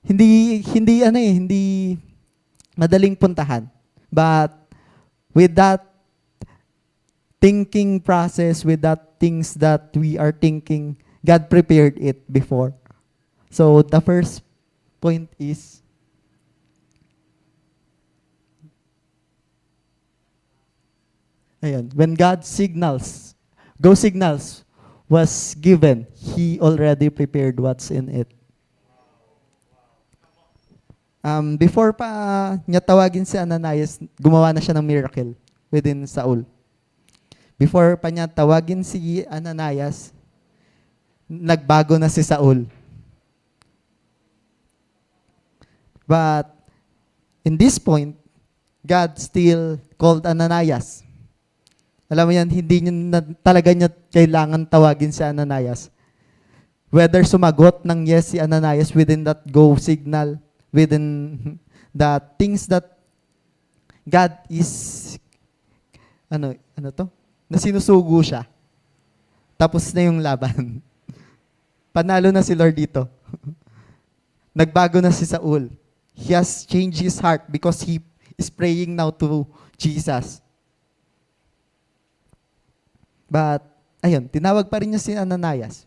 hindi, 0.00 0.60
hindi, 0.64 0.94
ano 1.04 1.20
eh, 1.20 1.32
hindi 1.36 1.62
madaling 2.72 3.20
puntahan. 3.20 3.68
But, 4.08 4.56
with 5.36 5.52
that 5.60 5.84
thinking 7.40 8.00
process, 8.00 8.64
with 8.64 8.82
that 8.82 9.18
things 9.18 9.54
that 9.54 9.90
we 9.96 10.16
are 10.18 10.32
thinking, 10.32 10.96
God 11.24 11.50
prepared 11.50 11.96
it 11.98 12.30
before. 12.32 12.74
So, 13.50 13.82
the 13.82 14.00
first 14.00 14.42
point 15.00 15.28
is, 15.38 15.80
Ayan. 21.60 21.92
When 21.92 22.16
God 22.16 22.44
signals, 22.44 23.36
go 23.76 23.92
signals 23.92 24.64
was 25.08 25.52
given, 25.60 26.08
He 26.16 26.56
already 26.56 27.12
prepared 27.12 27.60
what's 27.60 27.92
in 27.92 28.08
it. 28.08 28.28
Um, 31.20 31.60
before 31.60 31.92
pa 31.92 32.56
niya 32.64 32.80
tawagin 32.80 33.28
si 33.28 33.36
Ananias, 33.36 34.00
gumawa 34.16 34.56
na 34.56 34.64
siya 34.64 34.72
ng 34.72 34.86
miracle 34.88 35.36
within 35.68 36.08
Saul. 36.08 36.48
Before 37.60 38.00
pa 38.00 38.08
niya 38.08 38.24
tawagin 38.24 38.80
si 38.80 39.20
Ananias, 39.28 40.16
nagbago 41.28 42.00
na 42.00 42.08
si 42.08 42.24
Saul. 42.24 42.64
But 46.08 46.48
in 47.44 47.60
this 47.60 47.76
point, 47.76 48.16
God 48.80 49.20
still 49.20 49.76
called 50.00 50.24
Ananias. 50.24 51.04
Alam 52.08 52.24
mo 52.26 52.32
yan, 52.32 52.48
hindi 52.48 52.80
niya 52.80 52.94
na, 52.96 53.20
talaga 53.44 53.76
niya 53.76 53.92
kailangan 54.08 54.64
tawagin 54.64 55.12
si 55.12 55.20
Ananias. 55.20 55.92
Whether 56.88 57.28
sumagot 57.28 57.84
ng 57.84 58.08
yes 58.08 58.32
si 58.32 58.40
Ananias 58.40 58.96
within 58.96 59.20
that 59.28 59.44
go 59.52 59.76
signal, 59.76 60.40
within 60.72 61.60
the 61.92 62.24
things 62.40 62.64
that 62.72 62.98
God 64.08 64.32
is, 64.48 65.20
ano, 66.32 66.56
ano 66.74 66.88
to? 66.96 67.19
Na 67.50 67.58
sinusugo 67.58 68.22
siya. 68.22 68.46
Tapos 69.58 69.90
na 69.90 70.06
yung 70.06 70.22
laban. 70.22 70.78
Panalo 71.94 72.30
na 72.30 72.46
si 72.46 72.54
Lord 72.54 72.78
dito. 72.78 73.10
Nagbago 74.56 75.02
na 75.02 75.10
si 75.10 75.26
Saul. 75.26 75.66
He 76.14 76.30
has 76.32 76.62
changed 76.64 77.02
his 77.02 77.18
heart 77.18 77.50
because 77.50 77.82
he 77.82 77.98
is 78.38 78.48
praying 78.48 78.94
now 78.94 79.10
to 79.10 79.44
Jesus. 79.74 80.38
But, 83.30 83.62
ayun, 84.02 84.26
tinawag 84.30 84.70
pa 84.70 84.78
rin 84.82 84.90
niya 84.90 85.02
si 85.02 85.12
Ananias. 85.14 85.86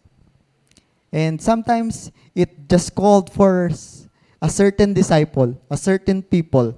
And 1.11 1.37
sometimes, 1.41 2.09
it 2.33 2.67
just 2.67 2.95
called 2.95 3.29
for 3.29 3.69
a 4.41 4.49
certain 4.49 4.93
disciple, 4.93 5.55
a 5.69 5.77
certain 5.77 6.23
people 6.23 6.75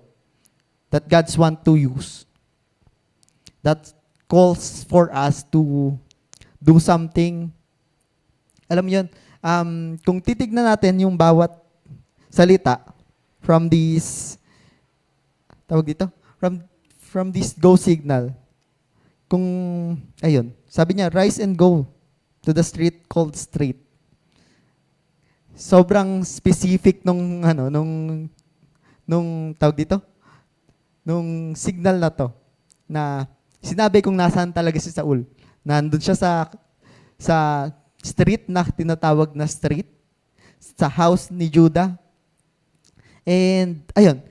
that 0.90 1.08
God's 1.08 1.38
want 1.38 1.64
to 1.66 1.76
use. 1.76 2.26
That 3.64 3.94
calls 4.26 4.84
for 4.86 5.10
us 5.14 5.46
to 5.54 5.94
do 6.62 6.82
something. 6.82 7.50
Alam 8.66 8.86
yun, 8.90 9.06
um, 9.46 9.96
kung 10.02 10.18
titignan 10.18 10.66
natin 10.66 11.06
yung 11.06 11.14
bawat 11.14 11.54
salita 12.34 12.82
from 13.46 13.70
this, 13.70 14.36
tawag 15.70 15.94
dito, 15.94 16.10
from, 16.42 16.66
from 16.98 17.30
this 17.30 17.54
go 17.54 17.78
signal, 17.78 18.34
kung, 19.30 19.46
ayun, 20.26 20.50
sabi 20.66 20.98
niya, 20.98 21.14
rise 21.14 21.38
and 21.38 21.54
go 21.54 21.86
to 22.42 22.50
the 22.50 22.66
street 22.66 23.06
called 23.06 23.38
street. 23.38 23.78
Sobrang 25.56 26.26
specific 26.26 27.06
nung, 27.06 27.46
ano, 27.46 27.70
nung, 27.70 28.26
nung, 29.06 29.54
tawag 29.56 29.86
dito, 29.86 30.02
nung 31.06 31.54
signal 31.54 32.02
na 32.02 32.10
to, 32.10 32.28
na 32.90 33.30
sinabi 33.66 34.06
kung 34.06 34.14
nasaan 34.14 34.54
talaga 34.54 34.78
si 34.78 34.94
Saul. 34.94 35.26
Nandun 35.66 35.98
siya 35.98 36.14
sa, 36.14 36.46
sa 37.18 37.68
street 38.06 38.46
na 38.46 38.62
tinatawag 38.62 39.34
na 39.34 39.50
street, 39.50 39.90
sa 40.62 40.86
house 40.86 41.34
ni 41.34 41.50
Judah. 41.50 41.98
And, 43.26 43.82
ayun, 43.98 44.22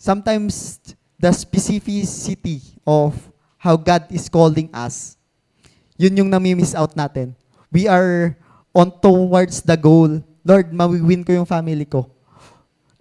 sometimes 0.00 0.80
the 1.20 1.28
specificity 1.36 2.64
of 2.88 3.12
how 3.60 3.76
God 3.76 4.08
is 4.08 4.32
calling 4.32 4.72
us, 4.72 5.20
yun 6.00 6.16
yung 6.16 6.32
nami-miss 6.32 6.72
out 6.72 6.96
natin. 6.96 7.36
We 7.68 7.84
are 7.84 8.32
on 8.72 8.88
towards 8.88 9.60
the 9.60 9.76
goal. 9.76 10.24
Lord, 10.40 10.72
mawiwin 10.72 11.26
ko 11.26 11.36
yung 11.36 11.44
family 11.44 11.84
ko. 11.84 12.08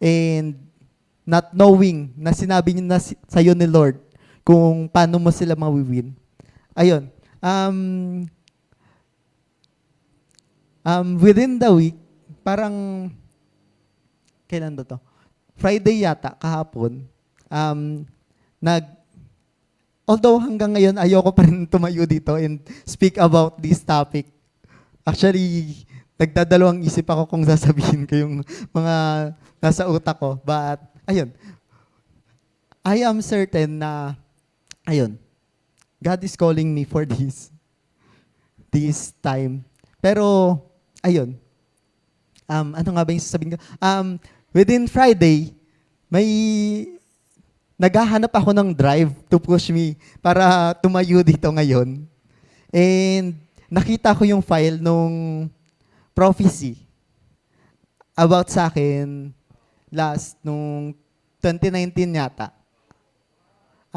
And 0.04 0.60
not 1.24 1.56
knowing 1.56 2.12
na 2.16 2.32
sinabi 2.32 2.76
niyo 2.76 2.88
na 2.88 3.00
sa'yo 3.04 3.52
ni 3.52 3.68
Lord 3.68 4.00
kung 4.48 4.88
paano 4.88 5.20
mo 5.20 5.28
sila 5.28 5.60
mawiwin. 5.60 6.16
Ayun. 6.72 7.12
Um, 7.44 7.78
um, 10.88 11.08
within 11.20 11.60
the 11.60 11.68
week, 11.68 12.00
parang, 12.48 13.12
kailan 14.48 14.80
to? 14.80 14.96
Friday 15.60 16.08
yata, 16.08 16.32
kahapon, 16.40 17.04
um, 17.52 18.08
nag, 18.64 18.88
although 20.08 20.40
hanggang 20.40 20.80
ngayon, 20.80 20.96
ayoko 20.96 21.36
pa 21.36 21.44
rin 21.44 21.68
tumayo 21.68 22.08
dito 22.08 22.40
and 22.40 22.64
speak 22.88 23.20
about 23.20 23.60
this 23.60 23.84
topic. 23.84 24.32
Actually, 25.04 25.84
nagdadalawang 26.16 26.88
isip 26.88 27.04
ako 27.04 27.28
kung 27.28 27.44
sasabihin 27.44 28.08
ko 28.08 28.16
yung 28.16 28.36
mga 28.72 28.96
nasa 29.60 29.92
utak 29.92 30.16
ko. 30.16 30.40
But, 30.40 30.80
ayun. 31.04 31.36
I 32.88 33.04
am 33.04 33.20
certain 33.20 33.84
na, 33.84 34.16
ayun, 34.88 35.20
God 36.00 36.24
is 36.24 36.40
calling 36.40 36.72
me 36.72 36.88
for 36.88 37.04
this. 37.12 37.52
This 38.72 39.12
time. 39.20 39.68
Pero, 40.00 40.58
ayun. 41.04 41.36
Um, 42.48 42.72
ano 42.72 42.90
nga 42.96 43.04
ba 43.04 43.12
yung 43.12 43.24
sasabihin 43.24 43.56
ko? 43.56 43.60
Um, 43.84 44.16
within 44.56 44.88
Friday, 44.88 45.52
may 46.08 46.28
naghahanap 47.78 48.32
ako 48.32 48.56
ng 48.56 48.72
drive 48.74 49.14
to 49.28 49.38
push 49.38 49.70
me 49.70 50.00
para 50.24 50.74
tumayo 50.80 51.22
dito 51.28 51.52
ngayon. 51.52 52.08
And 52.72 53.36
nakita 53.68 54.16
ko 54.16 54.24
yung 54.24 54.42
file 54.42 54.80
nung 54.80 55.48
prophecy 56.16 56.80
about 58.18 58.50
sa 58.50 58.72
akin 58.72 59.30
last 59.94 60.40
nung 60.42 60.98
2019 61.40 62.18
yata. 62.18 62.57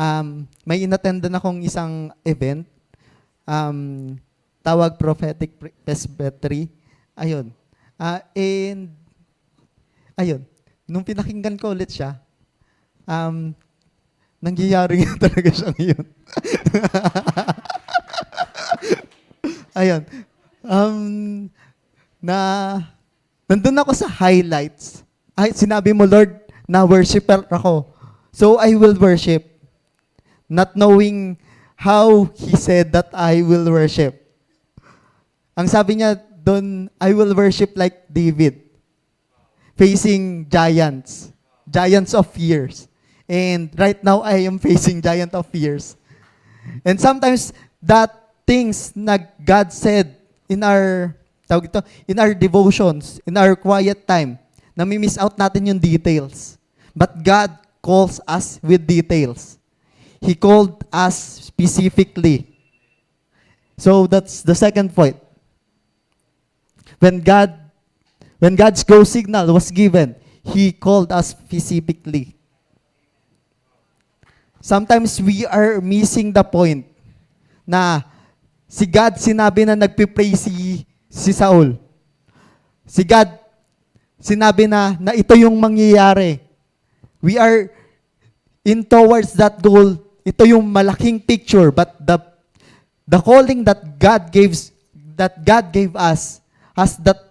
Um, 0.01 0.49
may 0.65 0.81
inattendan 0.89 1.37
akong 1.37 1.61
isang 1.61 2.09
event. 2.25 2.65
Um, 3.45 4.17
tawag 4.65 4.97
prophetic 4.97 5.61
Pre- 5.61 5.77
presbytery. 5.85 6.73
Ayun. 7.13 7.53
Ah, 8.01 8.25
and 8.33 8.97
ayun. 10.17 10.41
Nung 10.89 11.05
pinakinggan 11.05 11.61
ko 11.61 11.77
ulit 11.77 11.93
siya, 11.93 12.17
um, 13.05 13.53
nangyayari 14.41 15.05
nga 15.05 15.13
talaga 15.29 15.51
siya 15.53 15.69
ngayon. 15.77 16.05
ayun. 19.85 20.03
Um, 20.65 20.99
na 22.25 22.37
nandun 23.45 23.85
ako 23.85 23.93
sa 23.93 24.09
highlights. 24.09 25.05
Ay, 25.37 25.53
sinabi 25.53 25.93
mo, 25.93 26.09
Lord, 26.09 26.41
na 26.65 26.89
worshiper 26.89 27.45
ako. 27.53 27.85
So 28.33 28.57
I 28.57 28.73
will 28.81 28.97
worship. 28.97 29.50
Not 30.51 30.75
knowing 30.75 31.39
how 31.79 32.35
He 32.35 32.59
said 32.59 32.91
that 32.91 33.15
I 33.15 33.47
will 33.47 33.71
worship. 33.71 34.19
Ang 35.55 35.71
sabi 35.71 36.03
niya 36.03 36.19
doon, 36.43 36.91
I 36.99 37.15
will 37.15 37.31
worship 37.39 37.79
like 37.79 38.11
David. 38.11 38.67
Facing 39.79 40.51
giants. 40.51 41.31
Giants 41.71 42.13
of 42.19 42.27
fears. 42.27 42.91
And 43.31 43.71
right 43.79 44.03
now, 44.03 44.27
I 44.27 44.43
am 44.43 44.59
facing 44.59 44.99
giant 44.99 45.39
of 45.39 45.47
fears. 45.47 45.95
And 46.83 46.99
sometimes, 46.99 47.55
that 47.79 48.11
things 48.43 48.91
na 48.99 49.23
God 49.39 49.71
said 49.71 50.19
in 50.51 50.67
our, 50.67 51.15
tawag 51.47 51.71
ito, 51.71 51.81
in 52.11 52.19
our 52.19 52.35
devotions, 52.35 53.23
in 53.23 53.39
our 53.39 53.55
quiet 53.55 54.03
time, 54.03 54.35
nami-miss 54.75 55.15
out 55.15 55.39
natin 55.39 55.71
yung 55.71 55.79
details. 55.79 56.59
But 56.91 57.23
God 57.23 57.55
calls 57.79 58.19
us 58.27 58.59
with 58.59 58.83
details. 58.83 59.60
He 60.21 60.35
called 60.35 60.85
us 60.93 61.49
specifically. 61.49 62.47
So 63.81 64.07
that's 64.07 64.43
the 64.43 64.55
second 64.55 64.95
point. 64.95 65.17
When 67.01 67.25
God 67.25 67.57
when 68.41 68.57
God's 68.57 68.85
go 68.85 69.05
signal 69.05 69.53
was 69.53 69.71
given, 69.71 70.17
He 70.45 70.73
called 70.73 71.13
us 71.13 71.33
specifically. 71.33 72.37
Sometimes 74.61 75.21
we 75.21 75.49
are 75.49 75.81
missing 75.81 76.33
the 76.33 76.45
point 76.45 76.85
na 77.65 78.05
si 78.69 78.85
God 78.85 79.17
sinabi 79.17 79.65
na 79.65 79.77
nagpipray 79.77 80.37
si, 80.37 80.85
si 81.09 81.33
Saul. 81.33 81.81
Si 82.85 83.01
God 83.05 83.41
sinabi 84.21 84.69
na 84.69 84.97
na 85.01 85.17
ito 85.17 85.33
yung 85.33 85.57
mangyayari. 85.57 86.45
We 87.25 87.41
are 87.41 87.73
in 88.65 88.85
towards 88.85 89.33
that 89.41 89.61
goal. 89.61 89.97
Ito 90.25 90.45
yung 90.45 90.67
malaking 90.69 91.23
picture 91.25 91.73
but 91.73 91.97
the 92.01 92.21
the 93.09 93.19
calling 93.19 93.65
that 93.65 93.99
God 93.99 94.31
gives 94.31 94.71
that 95.17 95.41
God 95.43 95.73
gave 95.73 95.93
us 95.97 96.41
has 96.77 96.97
that 97.05 97.31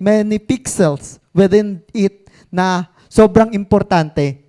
many 0.00 0.40
pixels 0.40 1.20
within 1.36 1.84
it 1.92 2.32
na 2.48 2.88
sobrang 3.12 3.52
importante. 3.52 4.40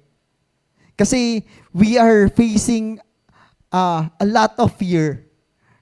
Kasi 0.95 1.43
we 1.73 1.97
are 1.97 2.29
facing 2.31 3.01
uh, 3.73 4.07
a 4.07 4.25
lot 4.27 4.55
of 4.61 4.71
fear 4.77 5.25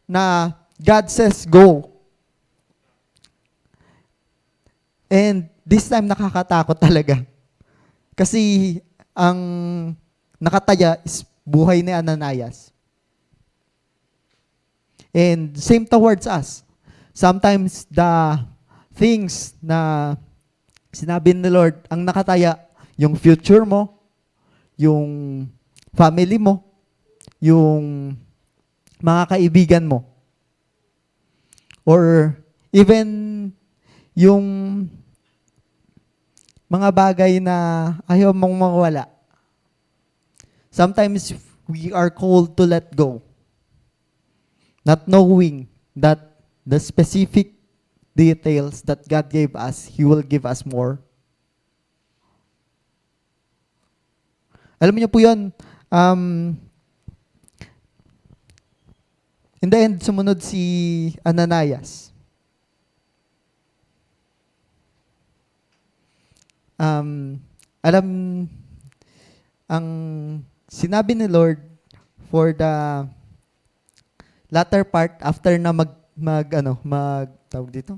na 0.10 0.56
God 0.82 1.12
says 1.12 1.45
go. 1.45 1.91
And 5.10 5.49
this 5.67 5.86
time 5.91 6.10
nakakatakot 6.10 6.78
talaga. 6.86 7.21
Kasi 8.17 8.78
ang 9.13 9.38
nakataya 10.41 10.97
is 11.06 11.28
buhay 11.50 11.82
ni 11.82 11.90
Ananias. 11.90 12.70
And 15.10 15.58
same 15.58 15.90
towards 15.90 16.30
us. 16.30 16.62
Sometimes 17.18 17.90
the 17.90 18.38
things 18.94 19.58
na 19.58 20.14
sinabi 20.94 21.34
ni 21.34 21.50
Lord, 21.50 21.82
ang 21.90 22.06
nakataya, 22.06 22.62
yung 22.94 23.18
future 23.18 23.66
mo, 23.66 23.98
yung 24.78 25.46
family 25.98 26.38
mo, 26.38 26.62
yung 27.42 28.14
mga 29.02 29.24
kaibigan 29.34 29.86
mo, 29.90 30.06
or 31.88 32.36
even 32.70 33.08
yung 34.14 34.46
mga 36.70 36.90
bagay 36.94 37.42
na 37.42 37.56
ayaw 38.06 38.30
mong 38.30 38.56
mawala. 38.56 39.19
Sometimes 40.80 41.36
we 41.68 41.92
are 41.92 42.08
called 42.08 42.56
to 42.56 42.63
let 42.63 42.96
go. 42.96 43.20
Not 44.88 45.12
knowing 45.12 45.68
that 45.92 46.39
the 46.63 46.80
specific 46.80 47.52
details 48.15 48.80
that 48.88 49.04
God 49.04 49.28
gave 49.28 49.60
us, 49.60 49.92
He 49.92 50.08
will 50.08 50.24
give 50.24 50.48
us 50.48 50.63
more. 50.63 51.04
Alam 54.80 54.96
niyo 54.96 55.12
po 55.12 55.20
yun, 55.20 55.52
um, 55.92 56.56
in 59.60 59.68
the 59.68 59.76
end, 59.84 60.00
sumunod 60.00 60.39
si 60.39 61.12
Ananias. 61.28 62.15
Um, 66.80 67.44
alam, 67.84 68.48
ang 69.68 69.88
sinabi 70.70 71.18
ni 71.18 71.26
Lord 71.26 71.58
for 72.30 72.54
the 72.54 73.04
latter 74.54 74.86
part 74.86 75.18
after 75.20 75.58
na 75.58 75.74
mag 75.74 75.90
mag 76.14 76.48
ano 76.54 76.78
mag 76.86 77.28
tawag 77.50 77.74
dito? 77.74 77.98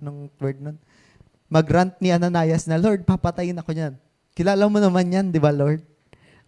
Anong 0.00 0.32
word 0.40 0.58
nun? 0.58 0.76
Magrant 1.46 1.94
ni 2.00 2.10
Ananias 2.10 2.64
na 2.66 2.80
Lord 2.80 3.04
papatayin 3.04 3.60
ako 3.60 3.70
niyan. 3.76 3.94
Kilala 4.32 4.66
mo 4.66 4.80
naman 4.80 5.12
yan 5.12 5.28
di 5.28 5.38
ba 5.38 5.52
Lord? 5.52 5.84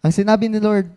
Ang 0.01 0.11
sinabi 0.11 0.49
ni 0.49 0.57
Lord 0.57 0.89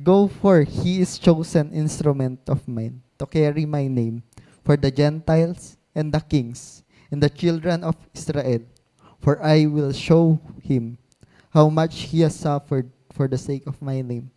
go 0.00 0.26
for 0.26 0.66
he 0.66 1.00
is 1.00 1.20
chosen 1.20 1.70
instrument 1.70 2.40
of 2.50 2.64
mine 2.66 2.98
to 3.20 3.24
carry 3.28 3.68
my 3.68 3.86
name 3.86 4.24
for 4.64 4.74
the 4.74 4.88
Gentiles 4.88 5.76
and 5.92 6.08
the 6.10 6.22
kings 6.24 6.82
and 7.12 7.20
the 7.20 7.28
children 7.28 7.84
of 7.84 7.94
Israel 8.16 8.64
for 9.20 9.36
I 9.44 9.68
will 9.68 9.92
show 9.92 10.40
him 10.64 10.96
how 11.52 11.68
much 11.68 12.08
he 12.08 12.24
has 12.24 12.32
suffered 12.32 12.88
for 13.12 13.28
the 13.28 13.38
sake 13.38 13.66
of 13.66 13.80
my 13.82 14.00
name 14.00 14.30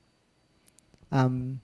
um 1.11 1.61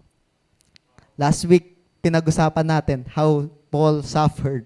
Last 1.19 1.43
week, 1.51 1.75
pinag-usapan 1.99 2.63
natin 2.63 2.99
how 3.11 3.51
Paul 3.67 3.99
suffered. 4.07 4.63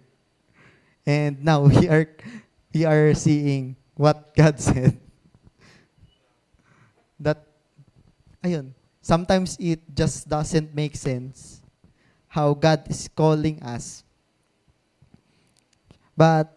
And 1.02 1.42
now 1.42 1.66
we 1.66 1.90
are 1.90 2.06
we 2.70 2.86
are 2.86 3.18
seeing 3.18 3.74
what 3.98 4.38
God 4.38 4.62
said. 4.62 5.02
That 7.18 7.42
ayun, 8.46 8.78
sometimes 9.02 9.58
it 9.58 9.82
just 9.98 10.30
doesn't 10.30 10.78
make 10.78 10.94
sense 10.94 11.66
how 12.30 12.54
God 12.54 12.86
is 12.86 13.10
calling 13.10 13.58
us. 13.66 14.06
But 16.14 16.54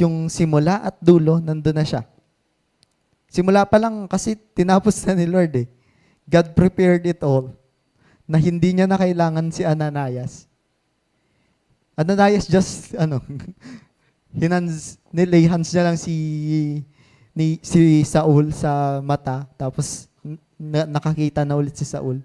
yung 0.00 0.32
simula 0.32 0.80
at 0.80 0.96
dulo, 1.04 1.44
nandun 1.44 1.76
na 1.76 1.84
siya. 1.84 2.08
Simula 3.30 3.62
pa 3.62 3.78
lang 3.78 4.10
kasi 4.10 4.34
tinapos 4.34 5.06
na 5.06 5.14
ni 5.14 5.30
Lord 5.30 5.54
eh. 5.54 5.70
God 6.26 6.50
prepared 6.58 7.06
it 7.06 7.22
all 7.22 7.54
na 8.26 8.42
hindi 8.42 8.74
niya 8.74 8.90
na 8.90 8.98
kailangan 8.98 9.54
si 9.54 9.62
Ananias. 9.62 10.50
Ananias 11.94 12.50
just, 12.50 12.94
ano, 12.98 13.22
hinans, 14.38 14.98
nilay 15.14 15.46
hands 15.46 15.70
niya 15.70 15.86
lang 15.86 15.98
si, 15.98 16.14
ni, 17.34 17.62
si 17.62 18.02
Saul 18.02 18.50
sa 18.50 18.98
mata, 18.98 19.46
tapos 19.54 20.10
na, 20.58 20.86
nakakita 20.86 21.46
na 21.46 21.54
ulit 21.54 21.74
si 21.78 21.86
Saul. 21.86 22.22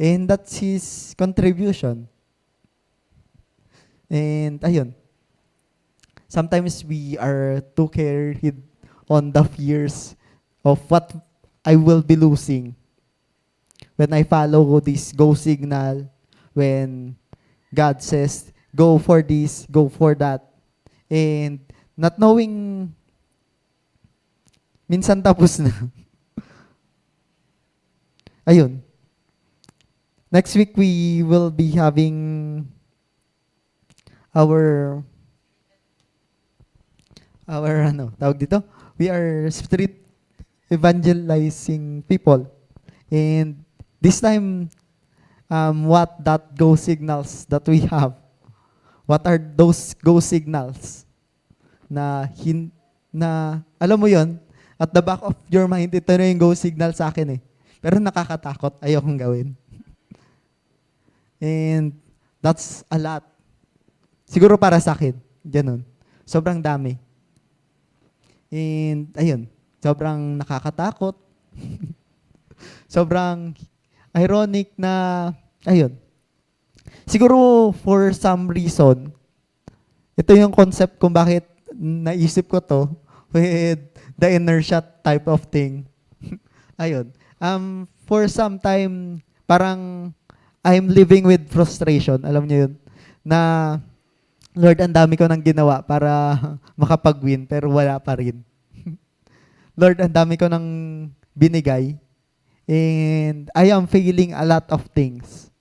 And 0.00 0.24
that's 0.28 0.56
his 0.56 1.12
contribution. 1.12 2.08
And 4.08 4.56
ayun. 4.64 4.96
Sometimes 6.28 6.84
we 6.84 7.16
are 7.16 7.64
too 7.72 7.88
carried 7.88 8.60
on 9.08 9.32
the 9.32 9.44
fears 9.48 10.12
of 10.68 10.80
what 10.90 11.12
I 11.64 11.76
will 11.76 12.02
be 12.02 12.16
losing 12.16 12.76
when 13.98 14.14
I 14.14 14.22
follow 14.22 14.78
this 14.78 15.10
go 15.10 15.34
signal, 15.34 16.06
when 16.54 17.18
God 17.74 18.02
says, 18.02 18.52
go 18.70 18.98
for 18.98 19.22
this, 19.22 19.66
go 19.66 19.90
for 19.90 20.14
that. 20.14 20.46
And 21.10 21.58
not 21.96 22.14
knowing, 22.14 22.94
minsan 24.86 25.18
tapos 25.18 25.58
na. 25.58 25.74
Ayun. 28.48 28.78
Next 30.30 30.54
week, 30.54 30.76
we 30.76 31.24
will 31.26 31.50
be 31.50 31.72
having 31.72 32.68
our 34.36 35.02
our 37.48 37.72
ano, 37.88 38.12
tawag 38.14 38.38
dito? 38.38 38.60
We 38.94 39.08
are 39.08 39.48
street 39.50 40.07
evangelizing 40.68 42.04
people. 42.04 42.46
And 43.08 43.64
this 44.00 44.20
time, 44.20 44.68
um, 45.48 45.88
what 45.88 46.20
that 46.22 46.54
go 46.54 46.76
signals 46.76 47.48
that 47.48 47.64
we 47.66 47.80
have? 47.88 48.14
What 49.08 49.24
are 49.24 49.40
those 49.40 49.96
go 49.96 50.20
signals? 50.20 51.08
Na, 51.88 52.28
hin, 52.36 52.68
na 53.08 53.64
alam 53.80 53.96
mo 53.96 54.06
yon 54.06 54.36
at 54.78 54.92
the 54.92 55.02
back 55.02 55.24
of 55.24 55.34
your 55.48 55.66
mind, 55.66 55.90
ito 55.90 56.12
na 56.12 56.28
yung 56.28 56.38
go 56.38 56.52
signal 56.54 56.92
sa 56.94 57.08
akin 57.10 57.34
eh. 57.34 57.40
Pero 57.82 57.98
nakakatakot, 57.98 58.78
ayokong 58.84 59.18
gawin. 59.18 59.48
And 61.42 61.96
that's 62.38 62.84
a 62.86 63.00
lot. 63.00 63.26
Siguro 64.28 64.60
para 64.60 64.78
sa 64.78 64.92
akin, 64.92 65.16
ganun. 65.40 65.82
Sobrang 66.28 66.60
dami. 66.60 67.00
And 68.52 69.08
ayun, 69.16 69.48
sobrang 69.88 70.36
nakakatakot. 70.44 71.16
sobrang 72.94 73.56
ironic 74.12 74.76
na, 74.76 75.32
ayun. 75.64 75.96
Siguro 77.08 77.72
for 77.72 78.12
some 78.12 78.52
reason, 78.52 79.08
ito 80.12 80.32
yung 80.36 80.52
concept 80.52 81.00
kung 81.00 81.16
bakit 81.16 81.48
naisip 81.72 82.52
ko 82.52 82.60
to 82.60 82.92
with 83.32 83.80
the 84.20 84.28
inertia 84.28 84.84
type 85.00 85.24
of 85.24 85.48
thing. 85.48 85.88
ayun. 86.76 87.08
Um, 87.40 87.88
for 88.04 88.28
some 88.28 88.60
time, 88.60 89.24
parang 89.48 90.12
I'm 90.60 90.92
living 90.92 91.24
with 91.24 91.48
frustration. 91.48 92.28
Alam 92.28 92.44
niyo 92.44 92.68
yun? 92.68 92.72
Na, 93.24 93.40
Lord, 94.52 94.76
ang 94.84 94.92
dami 94.92 95.16
ko 95.16 95.24
nang 95.24 95.40
ginawa 95.40 95.80
para 95.80 96.36
makapag-win, 96.80 97.48
pero 97.48 97.72
wala 97.72 97.96
pa 97.96 98.20
rin. 98.20 98.44
Lord, 99.78 100.02
ang 100.02 100.10
dami 100.10 100.34
ko 100.34 100.50
nang 100.50 100.66
binigay, 101.38 101.94
and 102.66 103.46
I 103.54 103.70
am 103.70 103.86
failing 103.86 104.34
a 104.34 104.42
lot 104.42 104.66
of 104.74 104.90
things. 104.90 105.54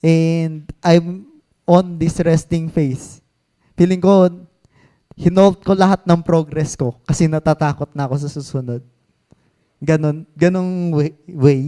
And 0.00 0.64
I'm 0.80 1.28
on 1.68 2.00
this 2.00 2.16
resting 2.24 2.72
phase. 2.72 3.20
Feeling 3.76 4.00
ko, 4.00 4.32
hinold 5.20 5.60
ko 5.60 5.76
lahat 5.76 6.08
ng 6.08 6.24
progress 6.24 6.72
ko 6.72 6.96
kasi 7.04 7.28
natatakot 7.28 7.92
na 7.92 8.08
ako 8.08 8.24
sa 8.24 8.32
susunod. 8.32 8.80
Ganon, 9.84 10.24
ganong 10.32 10.96
way, 10.96 11.12
way 11.28 11.62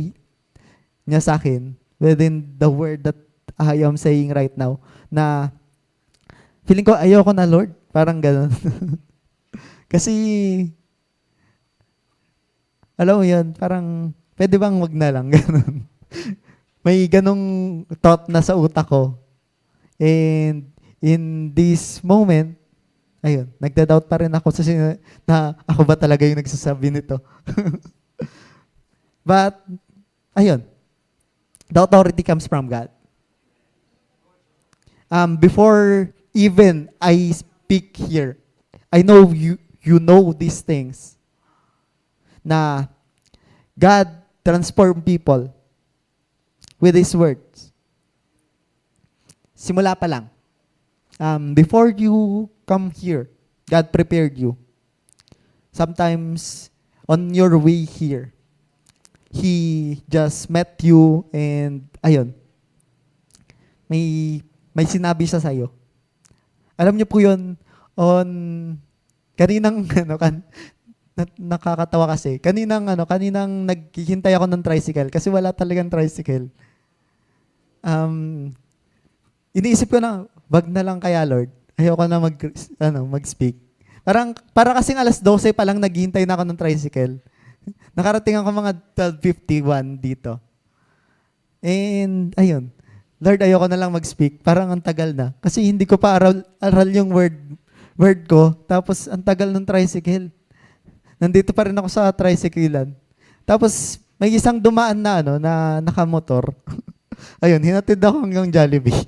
niya 1.04 1.20
sa 1.20 1.36
akin 1.36 1.76
within 2.00 2.48
the 2.56 2.70
word 2.70 3.04
that 3.04 3.18
I 3.60 3.84
am 3.84 4.00
saying 4.00 4.32
right 4.32 4.56
now 4.56 4.80
na 5.12 5.52
feeling 6.64 6.86
ko 6.88 6.96
ayoko 6.96 7.36
na 7.36 7.44
Lord. 7.44 7.76
Parang 7.92 8.24
ganon. 8.24 8.48
kasi 9.90 10.14
alam 13.00 13.18
mo 13.18 13.24
yun, 13.26 13.56
parang 13.56 14.14
pwede 14.36 14.54
bang 14.60 14.76
wag 14.78 14.94
na 14.94 15.08
lang, 15.08 15.26
ganon. 15.34 15.88
May 16.84 17.08
ganong 17.08 17.44
thought 17.98 18.28
na 18.28 18.44
sa 18.44 18.54
utak 18.54 18.86
ko. 18.86 19.16
And 19.96 20.68
in 21.00 21.48
this 21.56 22.04
moment, 22.04 22.60
ayun, 23.24 23.48
nagda-doubt 23.56 24.04
pa 24.04 24.20
rin 24.20 24.32
ako 24.32 24.48
sa 24.52 24.64
sin- 24.64 25.00
na 25.24 25.56
ako 25.64 25.84
ba 25.84 25.96
talaga 25.96 26.28
yung 26.28 26.40
nagsasabi 26.40 26.92
nito. 26.92 27.20
But, 29.24 29.60
ayun, 30.36 30.64
the 31.72 31.80
authority 31.80 32.20
comes 32.20 32.44
from 32.44 32.68
God. 32.68 32.92
Um, 35.08 35.40
before 35.40 36.12
even 36.36 36.92
I 37.00 37.32
speak 37.32 37.96
here, 37.96 38.36
I 38.92 39.00
know 39.00 39.32
you 39.32 39.56
you 39.82 39.98
know 39.98 40.32
these 40.32 40.60
things. 40.60 41.16
Na 42.44 42.86
God 43.76 44.08
transform 44.44 45.02
people 45.02 45.52
with 46.80 46.96
His 46.96 47.12
words. 47.16 47.72
Simula 49.56 49.92
pa 49.92 50.08
lang. 50.08 50.28
Um, 51.20 51.52
before 51.52 51.92
you 51.92 52.48
come 52.64 52.88
here, 52.90 53.28
God 53.68 53.92
prepared 53.92 54.40
you. 54.40 54.56
Sometimes 55.72 56.72
on 57.04 57.32
your 57.36 57.56
way 57.60 57.84
here, 57.84 58.32
He 59.30 60.00
just 60.08 60.50
met 60.50 60.80
you 60.82 61.28
and 61.30 61.86
ayun, 62.02 62.34
may 63.86 64.40
may 64.74 64.86
sinabi 64.88 65.28
siya 65.28 65.38
sa'yo. 65.38 65.70
Alam 66.80 66.96
niyo 66.96 67.06
po 67.06 67.20
yun, 67.20 67.54
on, 67.94 68.28
kaninang, 69.40 69.88
ano, 70.04 70.20
kan, 70.20 70.44
na, 71.16 71.24
nakakatawa 71.40 72.12
kasi, 72.12 72.36
kaninang, 72.36 72.84
ano, 72.92 73.08
kaninang 73.08 73.64
naghihintay 73.64 74.36
ako 74.36 74.44
ng 74.52 74.60
tricycle, 74.60 75.08
kasi 75.08 75.32
wala 75.32 75.56
talagang 75.56 75.88
tricycle. 75.88 76.52
Um, 77.80 78.52
iniisip 79.56 79.88
ko 79.88 80.04
na, 80.04 80.28
wag 80.52 80.68
na 80.68 80.84
lang 80.84 81.00
kaya, 81.00 81.24
Lord. 81.24 81.48
Ayoko 81.80 82.04
na 82.04 82.20
mag, 82.20 82.36
ano, 82.76 83.00
mag-speak. 83.08 83.56
Parang, 84.04 84.36
para 84.52 84.76
kasing 84.76 85.00
alas 85.00 85.24
12 85.24 85.56
pa 85.56 85.64
lang 85.64 85.80
naghihintay 85.80 86.28
na 86.28 86.36
ako 86.36 86.44
ng 86.44 86.60
tricycle. 86.60 87.16
Nakarating 87.96 88.36
ako 88.36 88.48
mga 88.52 88.72
12.51 89.24 89.96
dito. 89.96 90.36
And, 91.64 92.36
ayun. 92.36 92.72
Lord, 93.20 93.44
ayoko 93.44 93.68
na 93.68 93.76
lang 93.76 93.92
mag-speak. 93.92 94.40
Parang 94.40 94.72
ang 94.72 94.80
tagal 94.80 95.12
na. 95.12 95.36
Kasi 95.44 95.68
hindi 95.68 95.84
ko 95.84 96.00
pa 96.00 96.16
aral, 96.16 96.40
aral 96.56 96.88
yung 96.88 97.12
word, 97.12 97.36
word 98.00 98.24
ko. 98.24 98.56
Tapos, 98.64 99.04
ang 99.04 99.20
tagal 99.20 99.52
ng 99.52 99.68
tricycle. 99.68 100.32
Nandito 101.20 101.52
pa 101.52 101.68
rin 101.68 101.76
ako 101.76 101.88
sa 101.92 102.08
tricyclean. 102.08 102.96
Tapos, 103.44 104.00
may 104.16 104.32
isang 104.32 104.56
dumaan 104.56 104.96
na, 104.96 105.20
ano, 105.20 105.36
na 105.36 105.84
nakamotor. 105.84 106.56
ayun, 107.44 107.60
hinatid 107.60 108.00
ako 108.00 108.24
hanggang 108.24 108.48
Jollibee. 108.48 108.96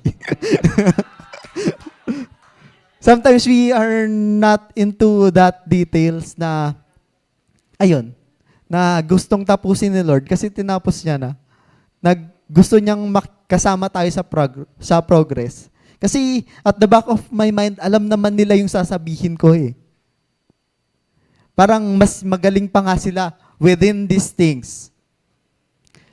Sometimes 3.03 3.43
we 3.49 3.73
are 3.73 4.07
not 4.07 4.71
into 4.77 5.33
that 5.33 5.65
details 5.65 6.37
na, 6.39 6.77
ayun, 7.81 8.13
na 8.69 9.01
gustong 9.03 9.43
tapusin 9.43 9.91
ni 9.91 9.99
Lord 10.05 10.23
kasi 10.23 10.47
tinapos 10.47 11.03
niya 11.03 11.17
na. 11.19 11.31
Nag, 11.99 12.29
gusto 12.47 12.79
niyang 12.79 13.09
kasama 13.49 13.89
tayo 13.89 14.07
sa, 14.07 14.23
prog- 14.23 14.69
sa 14.79 15.01
progress. 15.03 15.72
Kasi 16.03 16.43
at 16.67 16.75
the 16.75 16.83
back 16.83 17.07
of 17.07 17.23
my 17.31 17.47
mind, 17.47 17.79
alam 17.79 18.11
naman 18.11 18.35
nila 18.35 18.59
yung 18.59 18.67
sasabihin 18.67 19.39
ko 19.39 19.55
eh. 19.55 19.71
Parang 21.55 21.79
mas 21.95 22.19
magaling 22.27 22.67
pa 22.67 22.83
nga 22.83 22.99
sila 22.99 23.31
within 23.55 24.03
these 24.03 24.35
things. 24.35 24.91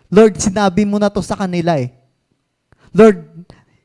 Lord, 0.06 0.38
sinabi 0.38 0.86
mo 0.86 1.02
na 1.02 1.10
to 1.10 1.18
sa 1.18 1.34
kanila 1.34 1.74
eh. 1.74 1.90
Lord, 2.94 3.26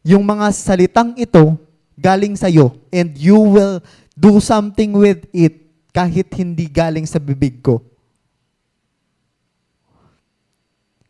yung 0.06 0.22
mga 0.22 0.54
salitang 0.54 1.18
ito, 1.18 1.58
galing 1.98 2.38
sa 2.38 2.52
iyo 2.52 2.76
and 2.94 3.18
you 3.18 3.40
will 3.40 3.82
do 4.14 4.38
something 4.44 4.94
with 4.94 5.26
it 5.34 5.66
kahit 5.96 6.28
hindi 6.38 6.70
galing 6.70 7.08
sa 7.10 7.18
bibig 7.18 7.66
ko. 7.66 7.82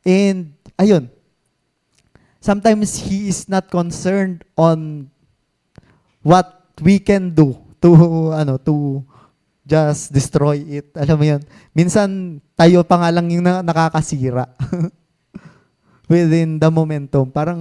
And 0.06 0.54
ayun, 0.78 1.10
sometimes 2.46 3.02
He 3.02 3.34
is 3.34 3.50
not 3.50 3.74
concerned 3.74 4.46
on 4.54 5.10
what 6.22 6.70
we 6.78 7.02
can 7.02 7.34
do 7.34 7.58
to, 7.82 7.90
ano, 8.38 8.62
to 8.62 9.02
just 9.66 10.14
destroy 10.14 10.62
it. 10.62 10.94
Alam 11.02 11.18
mo 11.18 11.26
yun? 11.26 11.42
Minsan, 11.74 12.38
tayo 12.54 12.86
pa 12.86 13.02
nga 13.02 13.10
lang 13.10 13.34
yung 13.34 13.42
na- 13.42 13.66
nakakasira. 13.66 14.46
Within 16.12 16.62
the 16.62 16.70
momentum. 16.70 17.34
Parang, 17.34 17.58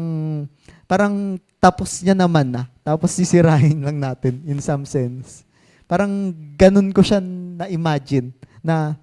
parang 0.85 1.41
tapos 1.57 2.05
niya 2.05 2.13
naman 2.13 2.53
na. 2.53 2.69
Tapos 2.85 3.17
sisirahin 3.17 3.81
lang 3.81 3.97
natin 3.97 4.45
in 4.45 4.61
some 4.61 4.85
sense. 4.85 5.49
Parang 5.89 6.37
ganun 6.61 6.93
ko 6.93 7.01
siya 7.01 7.25
na-imagine 7.25 8.37
na 8.61 9.01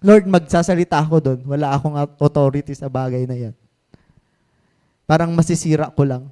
Lord, 0.00 0.24
magsasalita 0.24 0.96
ako 0.96 1.20
doon. 1.20 1.40
Wala 1.44 1.76
akong 1.76 1.92
authority 2.16 2.72
sa 2.72 2.88
bagay 2.88 3.28
na 3.28 3.36
yan. 3.36 3.54
Parang 5.10 5.34
masisira 5.34 5.90
ko 5.90 6.06
lang 6.06 6.30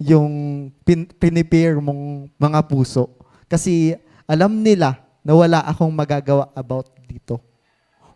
yung 0.00 0.32
pin- 0.80 1.12
pinipare 1.20 1.76
mong 1.76 2.32
mga 2.40 2.64
puso. 2.64 3.12
Kasi 3.44 4.00
alam 4.24 4.64
nila 4.64 4.96
na 5.20 5.36
wala 5.36 5.60
akong 5.68 5.92
magagawa 5.92 6.48
about 6.56 6.88
dito. 7.04 7.36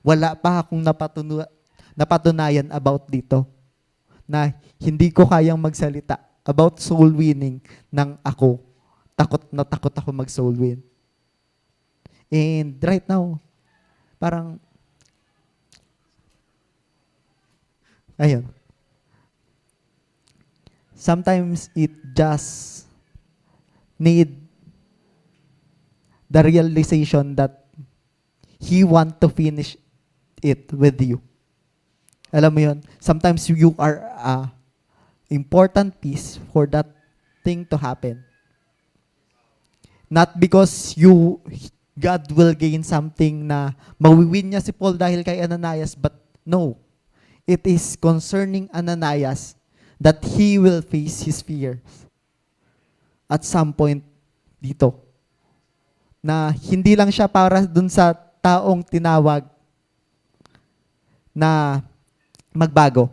Wala 0.01 0.33
pa 0.33 0.65
akong 0.65 0.81
napatunu- 0.81 1.45
napatunayan 1.93 2.73
about 2.73 3.05
dito. 3.05 3.45
Na 4.25 4.49
hindi 4.81 5.13
ko 5.13 5.29
kayang 5.29 5.61
magsalita 5.61 6.17
about 6.41 6.81
soul 6.81 7.13
winning 7.13 7.61
ng 7.93 8.17
ako. 8.25 8.65
Takot 9.13 9.45
na 9.53 9.61
takot 9.61 9.93
ako 9.93 10.09
mag 10.09 10.33
soul 10.33 10.57
win. 10.57 10.81
And 12.33 12.81
right 12.81 13.05
now, 13.05 13.37
parang 14.17 14.57
Ayun. 18.17 18.62
Sometimes 21.03 21.67
it 21.75 21.91
just 22.15 22.87
need 23.99 24.39
the 26.31 26.47
realization 26.47 27.35
that 27.35 27.67
He 28.63 28.87
want 28.87 29.19
to 29.19 29.27
finish 29.27 29.75
it 30.39 30.71
with 30.71 31.03
you. 31.03 31.19
Alam 32.31 32.55
mo 32.55 32.61
yun? 32.63 32.79
Sometimes 33.03 33.51
you 33.51 33.75
are 33.83 34.07
a 34.15 34.47
important 35.27 35.99
piece 35.99 36.39
for 36.55 36.71
that 36.71 36.87
thing 37.43 37.67
to 37.67 37.75
happen. 37.75 38.23
Not 40.07 40.39
because 40.39 40.95
you, 40.95 41.43
God 41.99 42.31
will 42.31 42.55
gain 42.55 42.87
something 42.87 43.51
na 43.51 43.75
mawiwin 43.99 44.55
niya 44.55 44.63
si 44.63 44.71
Paul 44.71 44.95
dahil 44.95 45.27
kay 45.27 45.43
Ananias, 45.43 45.99
but 45.99 46.15
no. 46.47 46.79
It 47.43 47.67
is 47.67 47.99
concerning 47.99 48.71
Ananias 48.71 49.59
that 50.03 50.19
he 50.35 50.59
will 50.59 50.83
face 50.83 51.23
his 51.23 51.39
fears 51.39 51.79
at 53.31 53.47
some 53.47 53.71
point 53.71 54.03
dito. 54.59 54.99
Na 56.19 56.51
hindi 56.51 56.99
lang 56.99 57.15
siya 57.15 57.31
para 57.31 57.63
dun 57.63 57.87
sa 57.87 58.11
taong 58.43 58.83
tinawag 58.83 59.47
na 61.31 61.79
magbago, 62.51 63.09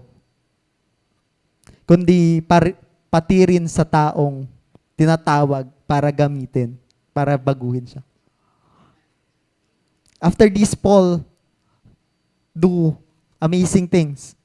kundi 1.86 2.41
pari, 2.41 2.73
pati 3.08 3.38
rin 3.45 3.65
sa 3.69 3.86
taong 3.86 4.49
tinatawag 4.97 5.69
para 5.86 6.10
gamitin, 6.10 6.73
para 7.13 7.38
baguhin 7.38 7.86
siya. 7.86 8.02
After 10.19 10.52
this, 10.52 10.75
Paul 10.75 11.23
do 12.52 12.91
amazing 13.39 13.88
things. 13.88 14.36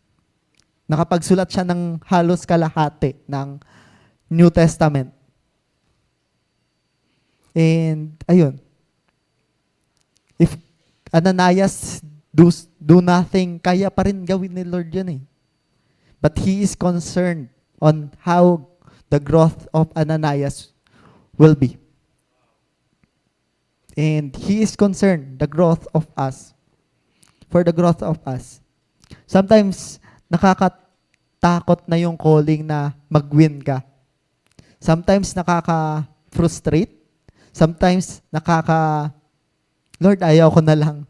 Nakapagsulat 0.84 1.48
siya 1.48 1.64
ng 1.64 2.00
halos 2.04 2.44
kalahati 2.44 3.16
ng 3.24 3.56
New 4.28 4.50
Testament. 4.52 5.12
And, 7.54 8.18
ayun. 8.28 8.60
If 10.36 10.58
Ananias 11.14 12.02
do, 12.34 12.50
do 12.82 12.98
nothing, 13.00 13.62
kaya 13.62 13.88
pa 13.88 14.10
rin 14.10 14.26
gawin 14.26 14.52
ni 14.52 14.66
Lord 14.66 14.90
yan 14.90 15.08
eh. 15.08 15.22
But 16.20 16.36
he 16.42 16.66
is 16.66 16.74
concerned 16.74 17.48
on 17.78 18.10
how 18.20 18.66
the 19.08 19.20
growth 19.20 19.68
of 19.72 19.94
Ananias 19.94 20.74
will 21.38 21.54
be. 21.54 21.78
And 23.96 24.34
he 24.34 24.66
is 24.66 24.74
concerned 24.74 25.38
the 25.38 25.46
growth 25.46 25.86
of 25.94 26.10
us, 26.18 26.52
for 27.46 27.62
the 27.62 27.72
growth 27.72 28.02
of 28.02 28.18
us. 28.26 28.58
Sometimes, 29.30 30.02
nakakatakot 30.34 31.86
na 31.86 31.94
yung 31.94 32.18
calling 32.18 32.66
na 32.66 32.90
mag-win 33.06 33.62
ka. 33.62 33.86
Sometimes, 34.82 35.30
nakaka-frustrate. 35.30 36.90
Sometimes, 37.54 38.18
nakaka, 38.34 39.14
Lord, 40.02 40.18
ayaw 40.26 40.50
ko 40.50 40.58
na 40.58 40.74
lang. 40.74 41.06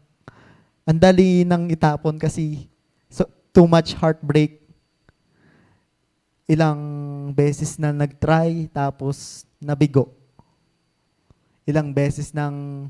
Ang 0.85 0.99
dali 1.01 1.41
nang 1.41 1.65
itapon 1.73 2.21
kasi 2.21 2.69
so, 3.09 3.25
too 3.49 3.65
much 3.65 3.97
heartbreak. 3.97 4.61
Ilang 6.45 6.77
beses 7.33 7.81
na 7.81 7.89
nag-try, 7.89 8.69
tapos 8.69 9.49
nabigo. 9.57 10.13
Ilang 11.65 11.89
beses 11.89 12.29
nang, 12.29 12.87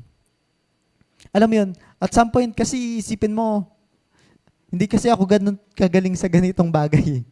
alam 1.32 1.48
mo 1.48 1.54
yun, 1.64 1.70
at 1.96 2.12
some 2.12 2.28
point 2.28 2.52
kasi 2.52 3.00
isipin 3.00 3.32
mo, 3.32 3.64
hindi 4.66 4.86
kasi 4.90 5.06
ako 5.06 5.22
ganun 5.24 5.56
kagaling 5.78 6.18
sa 6.18 6.26
ganitong 6.26 6.70
bagay. 6.70 7.22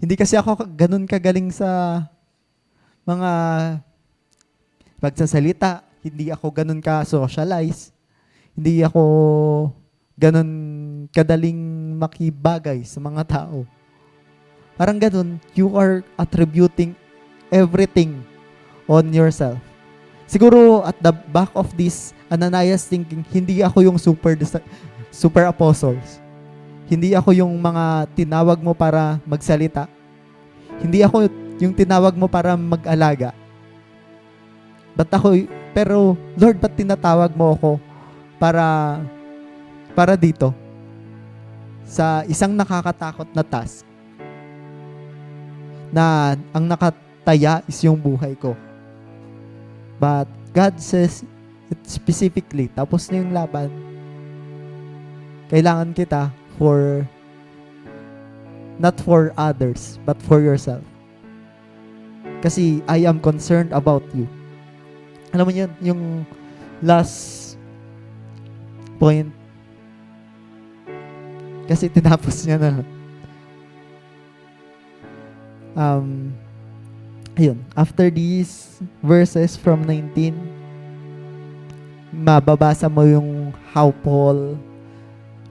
Hindi 0.00 0.14
kasi 0.18 0.34
ako 0.34 0.64
ganun 0.72 1.04
kagaling 1.04 1.52
sa 1.52 2.02
mga 3.04 3.30
pagsasalita. 4.98 5.84
Hindi 6.02 6.32
ako 6.32 6.46
ganun 6.50 6.82
ka-socialize. 6.82 7.94
Hindi 8.56 8.82
ako 8.82 9.02
ganun 10.16 10.50
kadaling 11.12 11.94
makibagay 12.00 12.82
sa 12.82 12.98
mga 12.98 13.22
tao. 13.28 13.68
Parang 14.74 14.96
ganun, 14.96 15.36
you 15.52 15.76
are 15.76 16.00
attributing 16.16 16.96
everything 17.52 18.24
on 18.88 19.12
yourself. 19.12 19.60
Siguro 20.24 20.80
at 20.80 20.96
the 21.04 21.12
back 21.12 21.52
of 21.52 21.68
this, 21.76 22.16
Ananias 22.32 22.88
thinking, 22.88 23.20
hindi 23.28 23.60
ako 23.60 23.84
yung 23.84 23.98
super 24.00 24.32
super 25.12 25.44
apostles. 25.44 26.21
Hindi 26.90 27.14
ako 27.14 27.30
yung 27.34 27.54
mga 27.58 28.10
tinawag 28.16 28.58
mo 28.58 28.74
para 28.74 29.22
magsalita. 29.26 29.86
Hindi 30.82 31.02
ako 31.02 31.30
yung 31.62 31.74
tinawag 31.76 32.14
mo 32.18 32.26
para 32.26 32.58
mag-alaga. 32.58 33.30
But 34.98 35.08
ako, 35.08 35.46
pero 35.72 36.18
Lord, 36.36 36.58
ba't 36.60 36.74
tinatawag 36.76 37.32
mo 37.32 37.56
ako 37.56 37.70
para 38.36 38.98
para 39.94 40.18
dito? 40.18 40.52
Sa 41.86 42.24
isang 42.28 42.56
nakakatakot 42.56 43.28
na 43.32 43.44
task 43.44 43.84
na 45.92 46.34
ang 46.56 46.64
nakataya 46.64 47.60
is 47.68 47.78
yung 47.84 48.00
buhay 48.00 48.32
ko. 48.36 48.56
But 50.00 50.26
God 50.56 50.80
says 50.80 51.22
it 51.68 51.80
specifically, 51.84 52.68
tapos 52.72 53.08
na 53.12 53.20
yung 53.20 53.32
laban, 53.32 53.70
kailangan 55.52 55.92
kita 55.92 56.32
for 56.58 57.06
not 58.80 58.98
for 58.98 59.32
others, 59.36 59.98
but 60.04 60.18
for 60.22 60.40
yourself. 60.40 60.82
Kasi 62.42 62.82
I 62.90 63.06
am 63.06 63.22
concerned 63.22 63.70
about 63.70 64.02
you. 64.10 64.26
Alam 65.30 65.46
mo 65.48 65.52
yun, 65.54 65.70
yung 65.78 66.02
last 66.82 67.54
point, 68.98 69.30
kasi 71.70 71.86
tinapos 71.88 72.42
niya 72.44 72.58
na 72.58 72.82
Um, 75.72 76.36
ayun, 77.32 77.56
after 77.72 78.12
these 78.12 78.76
verses 79.00 79.56
from 79.56 79.88
19, 79.88 80.36
mababasa 82.12 82.92
mo 82.92 83.08
yung 83.08 83.56
how 83.72 83.88
Paul 84.04 84.60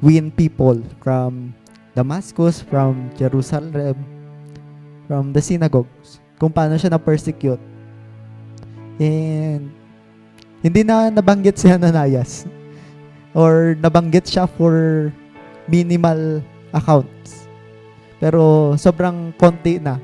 win 0.02 0.34
people 0.34 0.82
from 1.00 1.54
Damascus, 1.94 2.66
from 2.66 3.14
Jerusalem, 3.16 3.96
from 5.06 5.32
the 5.32 5.40
synagogues, 5.40 6.20
kung 6.42 6.50
paano 6.50 6.76
siya 6.76 6.98
na-persecute. 6.98 7.62
And 9.02 9.70
hindi 10.62 10.82
na 10.86 11.10
nabanggit 11.10 11.58
si 11.58 11.70
Ananias 11.70 12.46
or 13.38 13.78
nabanggit 13.78 14.26
siya 14.30 14.50
for 14.50 15.10
minimal 15.70 16.42
accounts. 16.74 17.46
Pero 18.22 18.74
sobrang 18.78 19.34
konti 19.38 19.82
na 19.82 19.98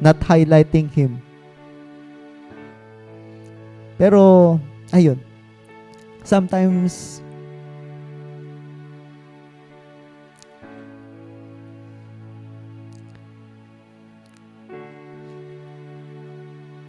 not 0.00 0.20
highlighting 0.24 0.92
him. 0.92 1.16
Pero 3.96 4.56
ayun. 4.92 5.16
Sometimes 6.24 7.24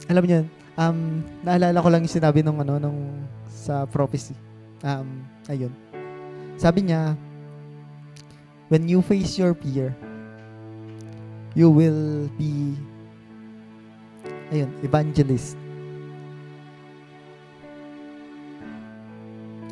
alam 0.05 0.23
niyo, 0.25 0.39
um, 0.77 1.25
naalala 1.41 1.81
ko 1.81 1.89
lang 1.89 2.01
yung 2.05 2.15
sinabi 2.15 2.45
nung 2.45 2.61
ano, 2.61 2.77
nung 2.77 2.99
sa 3.49 3.89
prophecy. 3.89 4.37
Um, 4.85 5.25
ayun. 5.49 5.73
Sabi 6.61 6.85
niya, 6.85 7.17
when 8.69 8.85
you 8.85 9.01
face 9.01 9.41
your 9.41 9.57
fear, 9.57 9.95
you 11.57 11.71
will 11.71 12.29
be, 12.37 12.77
ayun, 14.53 14.69
evangelist. 14.85 15.57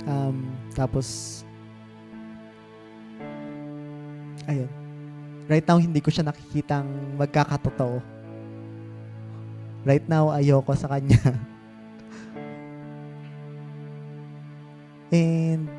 Um, 0.09 0.49
tapos, 0.73 1.41
ayun. 4.49 4.67
Right 5.45 5.63
now, 5.67 5.77
hindi 5.77 5.99
ko 5.99 6.09
siya 6.09 6.25
nakikitang 6.25 6.87
magkakatotoo. 7.19 8.22
Right 9.83 10.03
now, 10.07 10.31
ayoko 10.31 10.71
sa 10.79 10.87
kanya. 10.87 11.19
And 15.13 15.69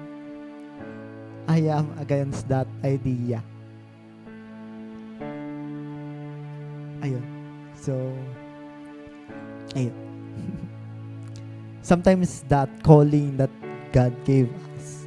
I 1.51 1.59
am 1.67 1.91
against 1.99 2.47
that 2.47 2.69
idea. 2.85 3.43
Ayun. 7.03 7.25
So, 7.75 7.93
ayun. 9.75 9.97
Sometimes 11.85 12.45
that 12.49 12.71
calling 12.87 13.37
that 13.37 13.53
God 13.93 14.15
gave 14.25 14.49
us, 14.77 15.05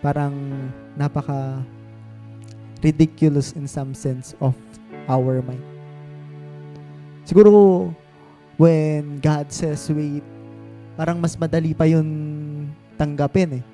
parang 0.00 0.32
napaka 0.96 1.60
ridiculous 2.80 3.52
in 3.52 3.68
some 3.68 3.92
sense 3.92 4.32
of 4.40 4.56
our 5.10 5.44
mind. 5.44 5.75
Siguro, 7.26 7.90
when 8.54 9.18
God 9.18 9.50
says 9.50 9.90
wait, 9.90 10.22
parang 10.94 11.18
mas 11.18 11.34
madali 11.34 11.74
pa 11.74 11.82
yun 11.90 12.06
tanggapin 12.94 13.58
eh. 13.58 13.64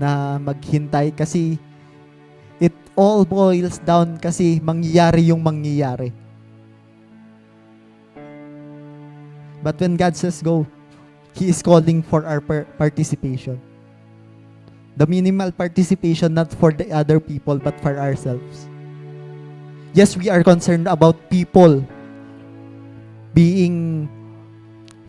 Na 0.00 0.40
maghintay 0.40 1.12
kasi 1.12 1.60
it 2.56 2.72
all 2.96 3.28
boils 3.28 3.76
down 3.84 4.16
kasi 4.16 4.64
mangyayari 4.64 5.28
yung 5.28 5.44
mangyayari. 5.44 6.08
But 9.60 9.76
when 9.76 10.00
God 10.00 10.16
says 10.16 10.40
go, 10.40 10.64
He 11.36 11.52
is 11.52 11.60
calling 11.60 12.00
for 12.00 12.24
our 12.24 12.40
par- 12.40 12.68
participation. 12.80 13.60
The 14.96 15.04
minimal 15.04 15.52
participation 15.52 16.32
not 16.32 16.48
for 16.48 16.72
the 16.72 16.88
other 16.94 17.20
people 17.20 17.60
but 17.60 17.76
for 17.84 17.98
ourselves. 18.00 18.72
Yes, 19.92 20.16
we 20.16 20.32
are 20.32 20.40
concerned 20.40 20.88
about 20.88 21.28
people 21.28 21.84
being 23.34 24.08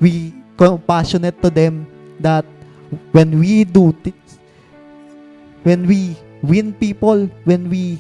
we 0.01 0.33
compassionate 0.57 1.39
to 1.41 1.49
them 1.49 1.87
that 2.19 2.45
when 3.11 3.39
we 3.39 3.63
do 3.63 3.91
things, 4.03 4.39
when 5.63 5.87
we 5.87 6.17
win 6.41 6.73
people, 6.73 7.27
when 7.45 7.69
we 7.69 7.99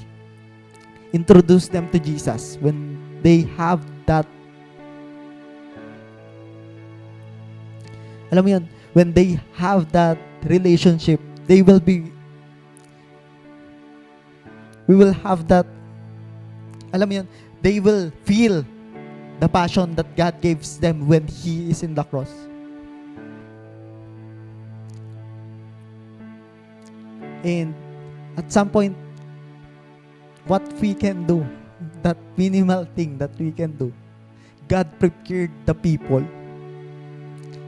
introduce 1.13 1.67
them 1.67 1.89
to 1.91 1.99
Jesus, 1.99 2.57
when 2.59 2.97
they 3.21 3.47
have 3.57 3.81
that 4.05 4.25
alam 8.31 8.43
mo 8.45 8.51
yun, 8.51 8.65
when 8.93 9.13
they 9.13 9.39
have 9.55 9.91
that 9.91 10.17
relationship, 10.43 11.21
they 11.47 11.61
will 11.61 11.79
be 11.79 12.11
we 14.87 14.95
will 14.95 15.13
have 15.13 15.47
that 15.47 15.65
alam 16.93 17.09
mo 17.09 17.15
yun, 17.23 17.27
they 17.61 17.79
will 17.79 18.11
feel 18.27 18.65
the 19.39 19.49
passion 19.49 19.95
that 19.95 20.07
God 20.15 20.39
gives 20.41 20.79
them 20.79 21.07
when 21.07 21.27
He 21.27 21.69
is 21.69 21.83
in 21.83 21.93
the 21.93 22.03
cross. 22.03 22.31
And 27.43 27.75
at 28.37 28.51
some 28.51 28.69
point, 28.69 28.97
what 30.47 30.63
we 30.81 30.93
can 30.93 31.27
do, 31.27 31.45
that 32.01 32.17
minimal 32.37 32.85
thing 32.95 33.17
that 33.17 33.35
we 33.37 33.51
can 33.51 33.77
do, 33.77 33.93
God 34.67 34.89
prepared 34.99 35.51
the 35.65 35.75
people. 35.75 36.25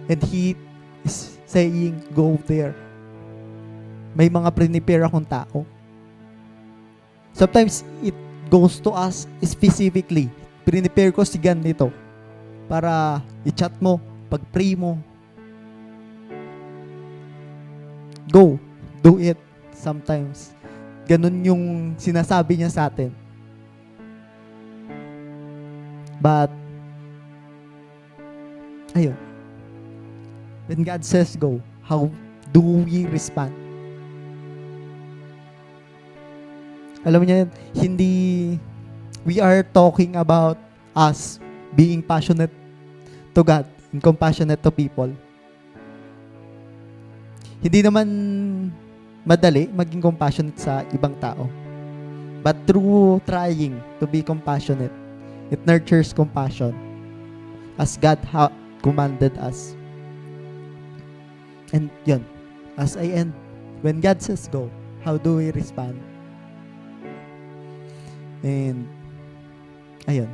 And 0.10 0.24
He 0.24 0.56
is 1.04 1.38
saying, 1.46 2.02
go 2.16 2.40
there. 2.48 2.74
May 4.16 4.30
mga 4.30 4.50
prepare 4.56 5.06
akong 5.06 5.30
tao. 5.30 5.66
Sometimes, 7.38 7.86
it 8.02 8.18
goes 8.50 8.82
to 8.82 8.90
us 8.90 9.28
specifically. 9.46 10.32
Prepare 10.68 11.16
ko 11.16 11.24
si 11.24 11.40
ganito 11.40 11.88
para 12.68 13.24
i-chat 13.48 13.72
mo, 13.80 14.04
pag-pray 14.28 14.76
mo. 14.76 15.00
Go. 18.28 18.60
Do 19.00 19.16
it 19.16 19.40
sometimes. 19.72 20.52
Ganun 21.08 21.40
yung 21.48 21.64
sinasabi 21.96 22.60
niya 22.60 22.68
sa 22.68 22.92
atin. 22.92 23.16
But, 26.20 26.52
ayun. 28.92 29.16
When 30.68 30.84
God 30.84 31.08
says 31.08 31.40
go, 31.40 31.64
how 31.80 32.12
do 32.52 32.60
we 32.84 33.08
respond? 33.08 33.56
Alam 37.08 37.24
niya, 37.24 37.48
hindi, 37.72 38.60
we 39.28 39.44
are 39.44 39.60
talking 39.76 40.16
about 40.16 40.56
us 40.96 41.44
being 41.76 42.00
passionate 42.00 42.50
to 43.36 43.44
God 43.44 43.68
and 43.92 44.00
compassionate 44.00 44.64
to 44.64 44.72
people. 44.72 45.12
Hindi 47.60 47.84
naman 47.84 48.08
madali 49.28 49.68
maging 49.68 50.00
compassionate 50.00 50.56
sa 50.56 50.88
ibang 50.96 51.20
tao. 51.20 51.52
But 52.40 52.56
through 52.64 53.20
trying 53.28 53.84
to 54.00 54.08
be 54.08 54.24
compassionate, 54.24 54.96
it 55.52 55.60
nurtures 55.68 56.16
compassion 56.16 56.72
as 57.76 58.00
God 58.00 58.24
ha- 58.32 58.56
commanded 58.80 59.36
us. 59.44 59.76
And 61.76 61.92
yun, 62.08 62.24
as 62.80 62.96
I 62.96 63.12
end, 63.12 63.36
when 63.84 64.00
God 64.00 64.24
says 64.24 64.48
go, 64.48 64.72
how 65.04 65.20
do 65.20 65.44
we 65.44 65.52
respond? 65.52 66.00
And, 68.48 68.88
ayun, 70.08 70.32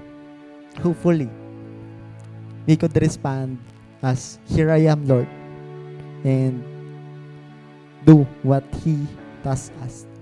hopefully, 0.79 1.29
we 2.65 2.77
could 2.77 2.95
respond 3.01 3.57
as, 4.01 4.39
Here 4.47 4.71
I 4.71 4.86
am, 4.88 5.05
Lord, 5.07 5.27
and 6.23 6.63
do 8.05 8.23
what 8.43 8.63
He 8.83 9.07
tasked 9.43 9.75
us 9.81 10.12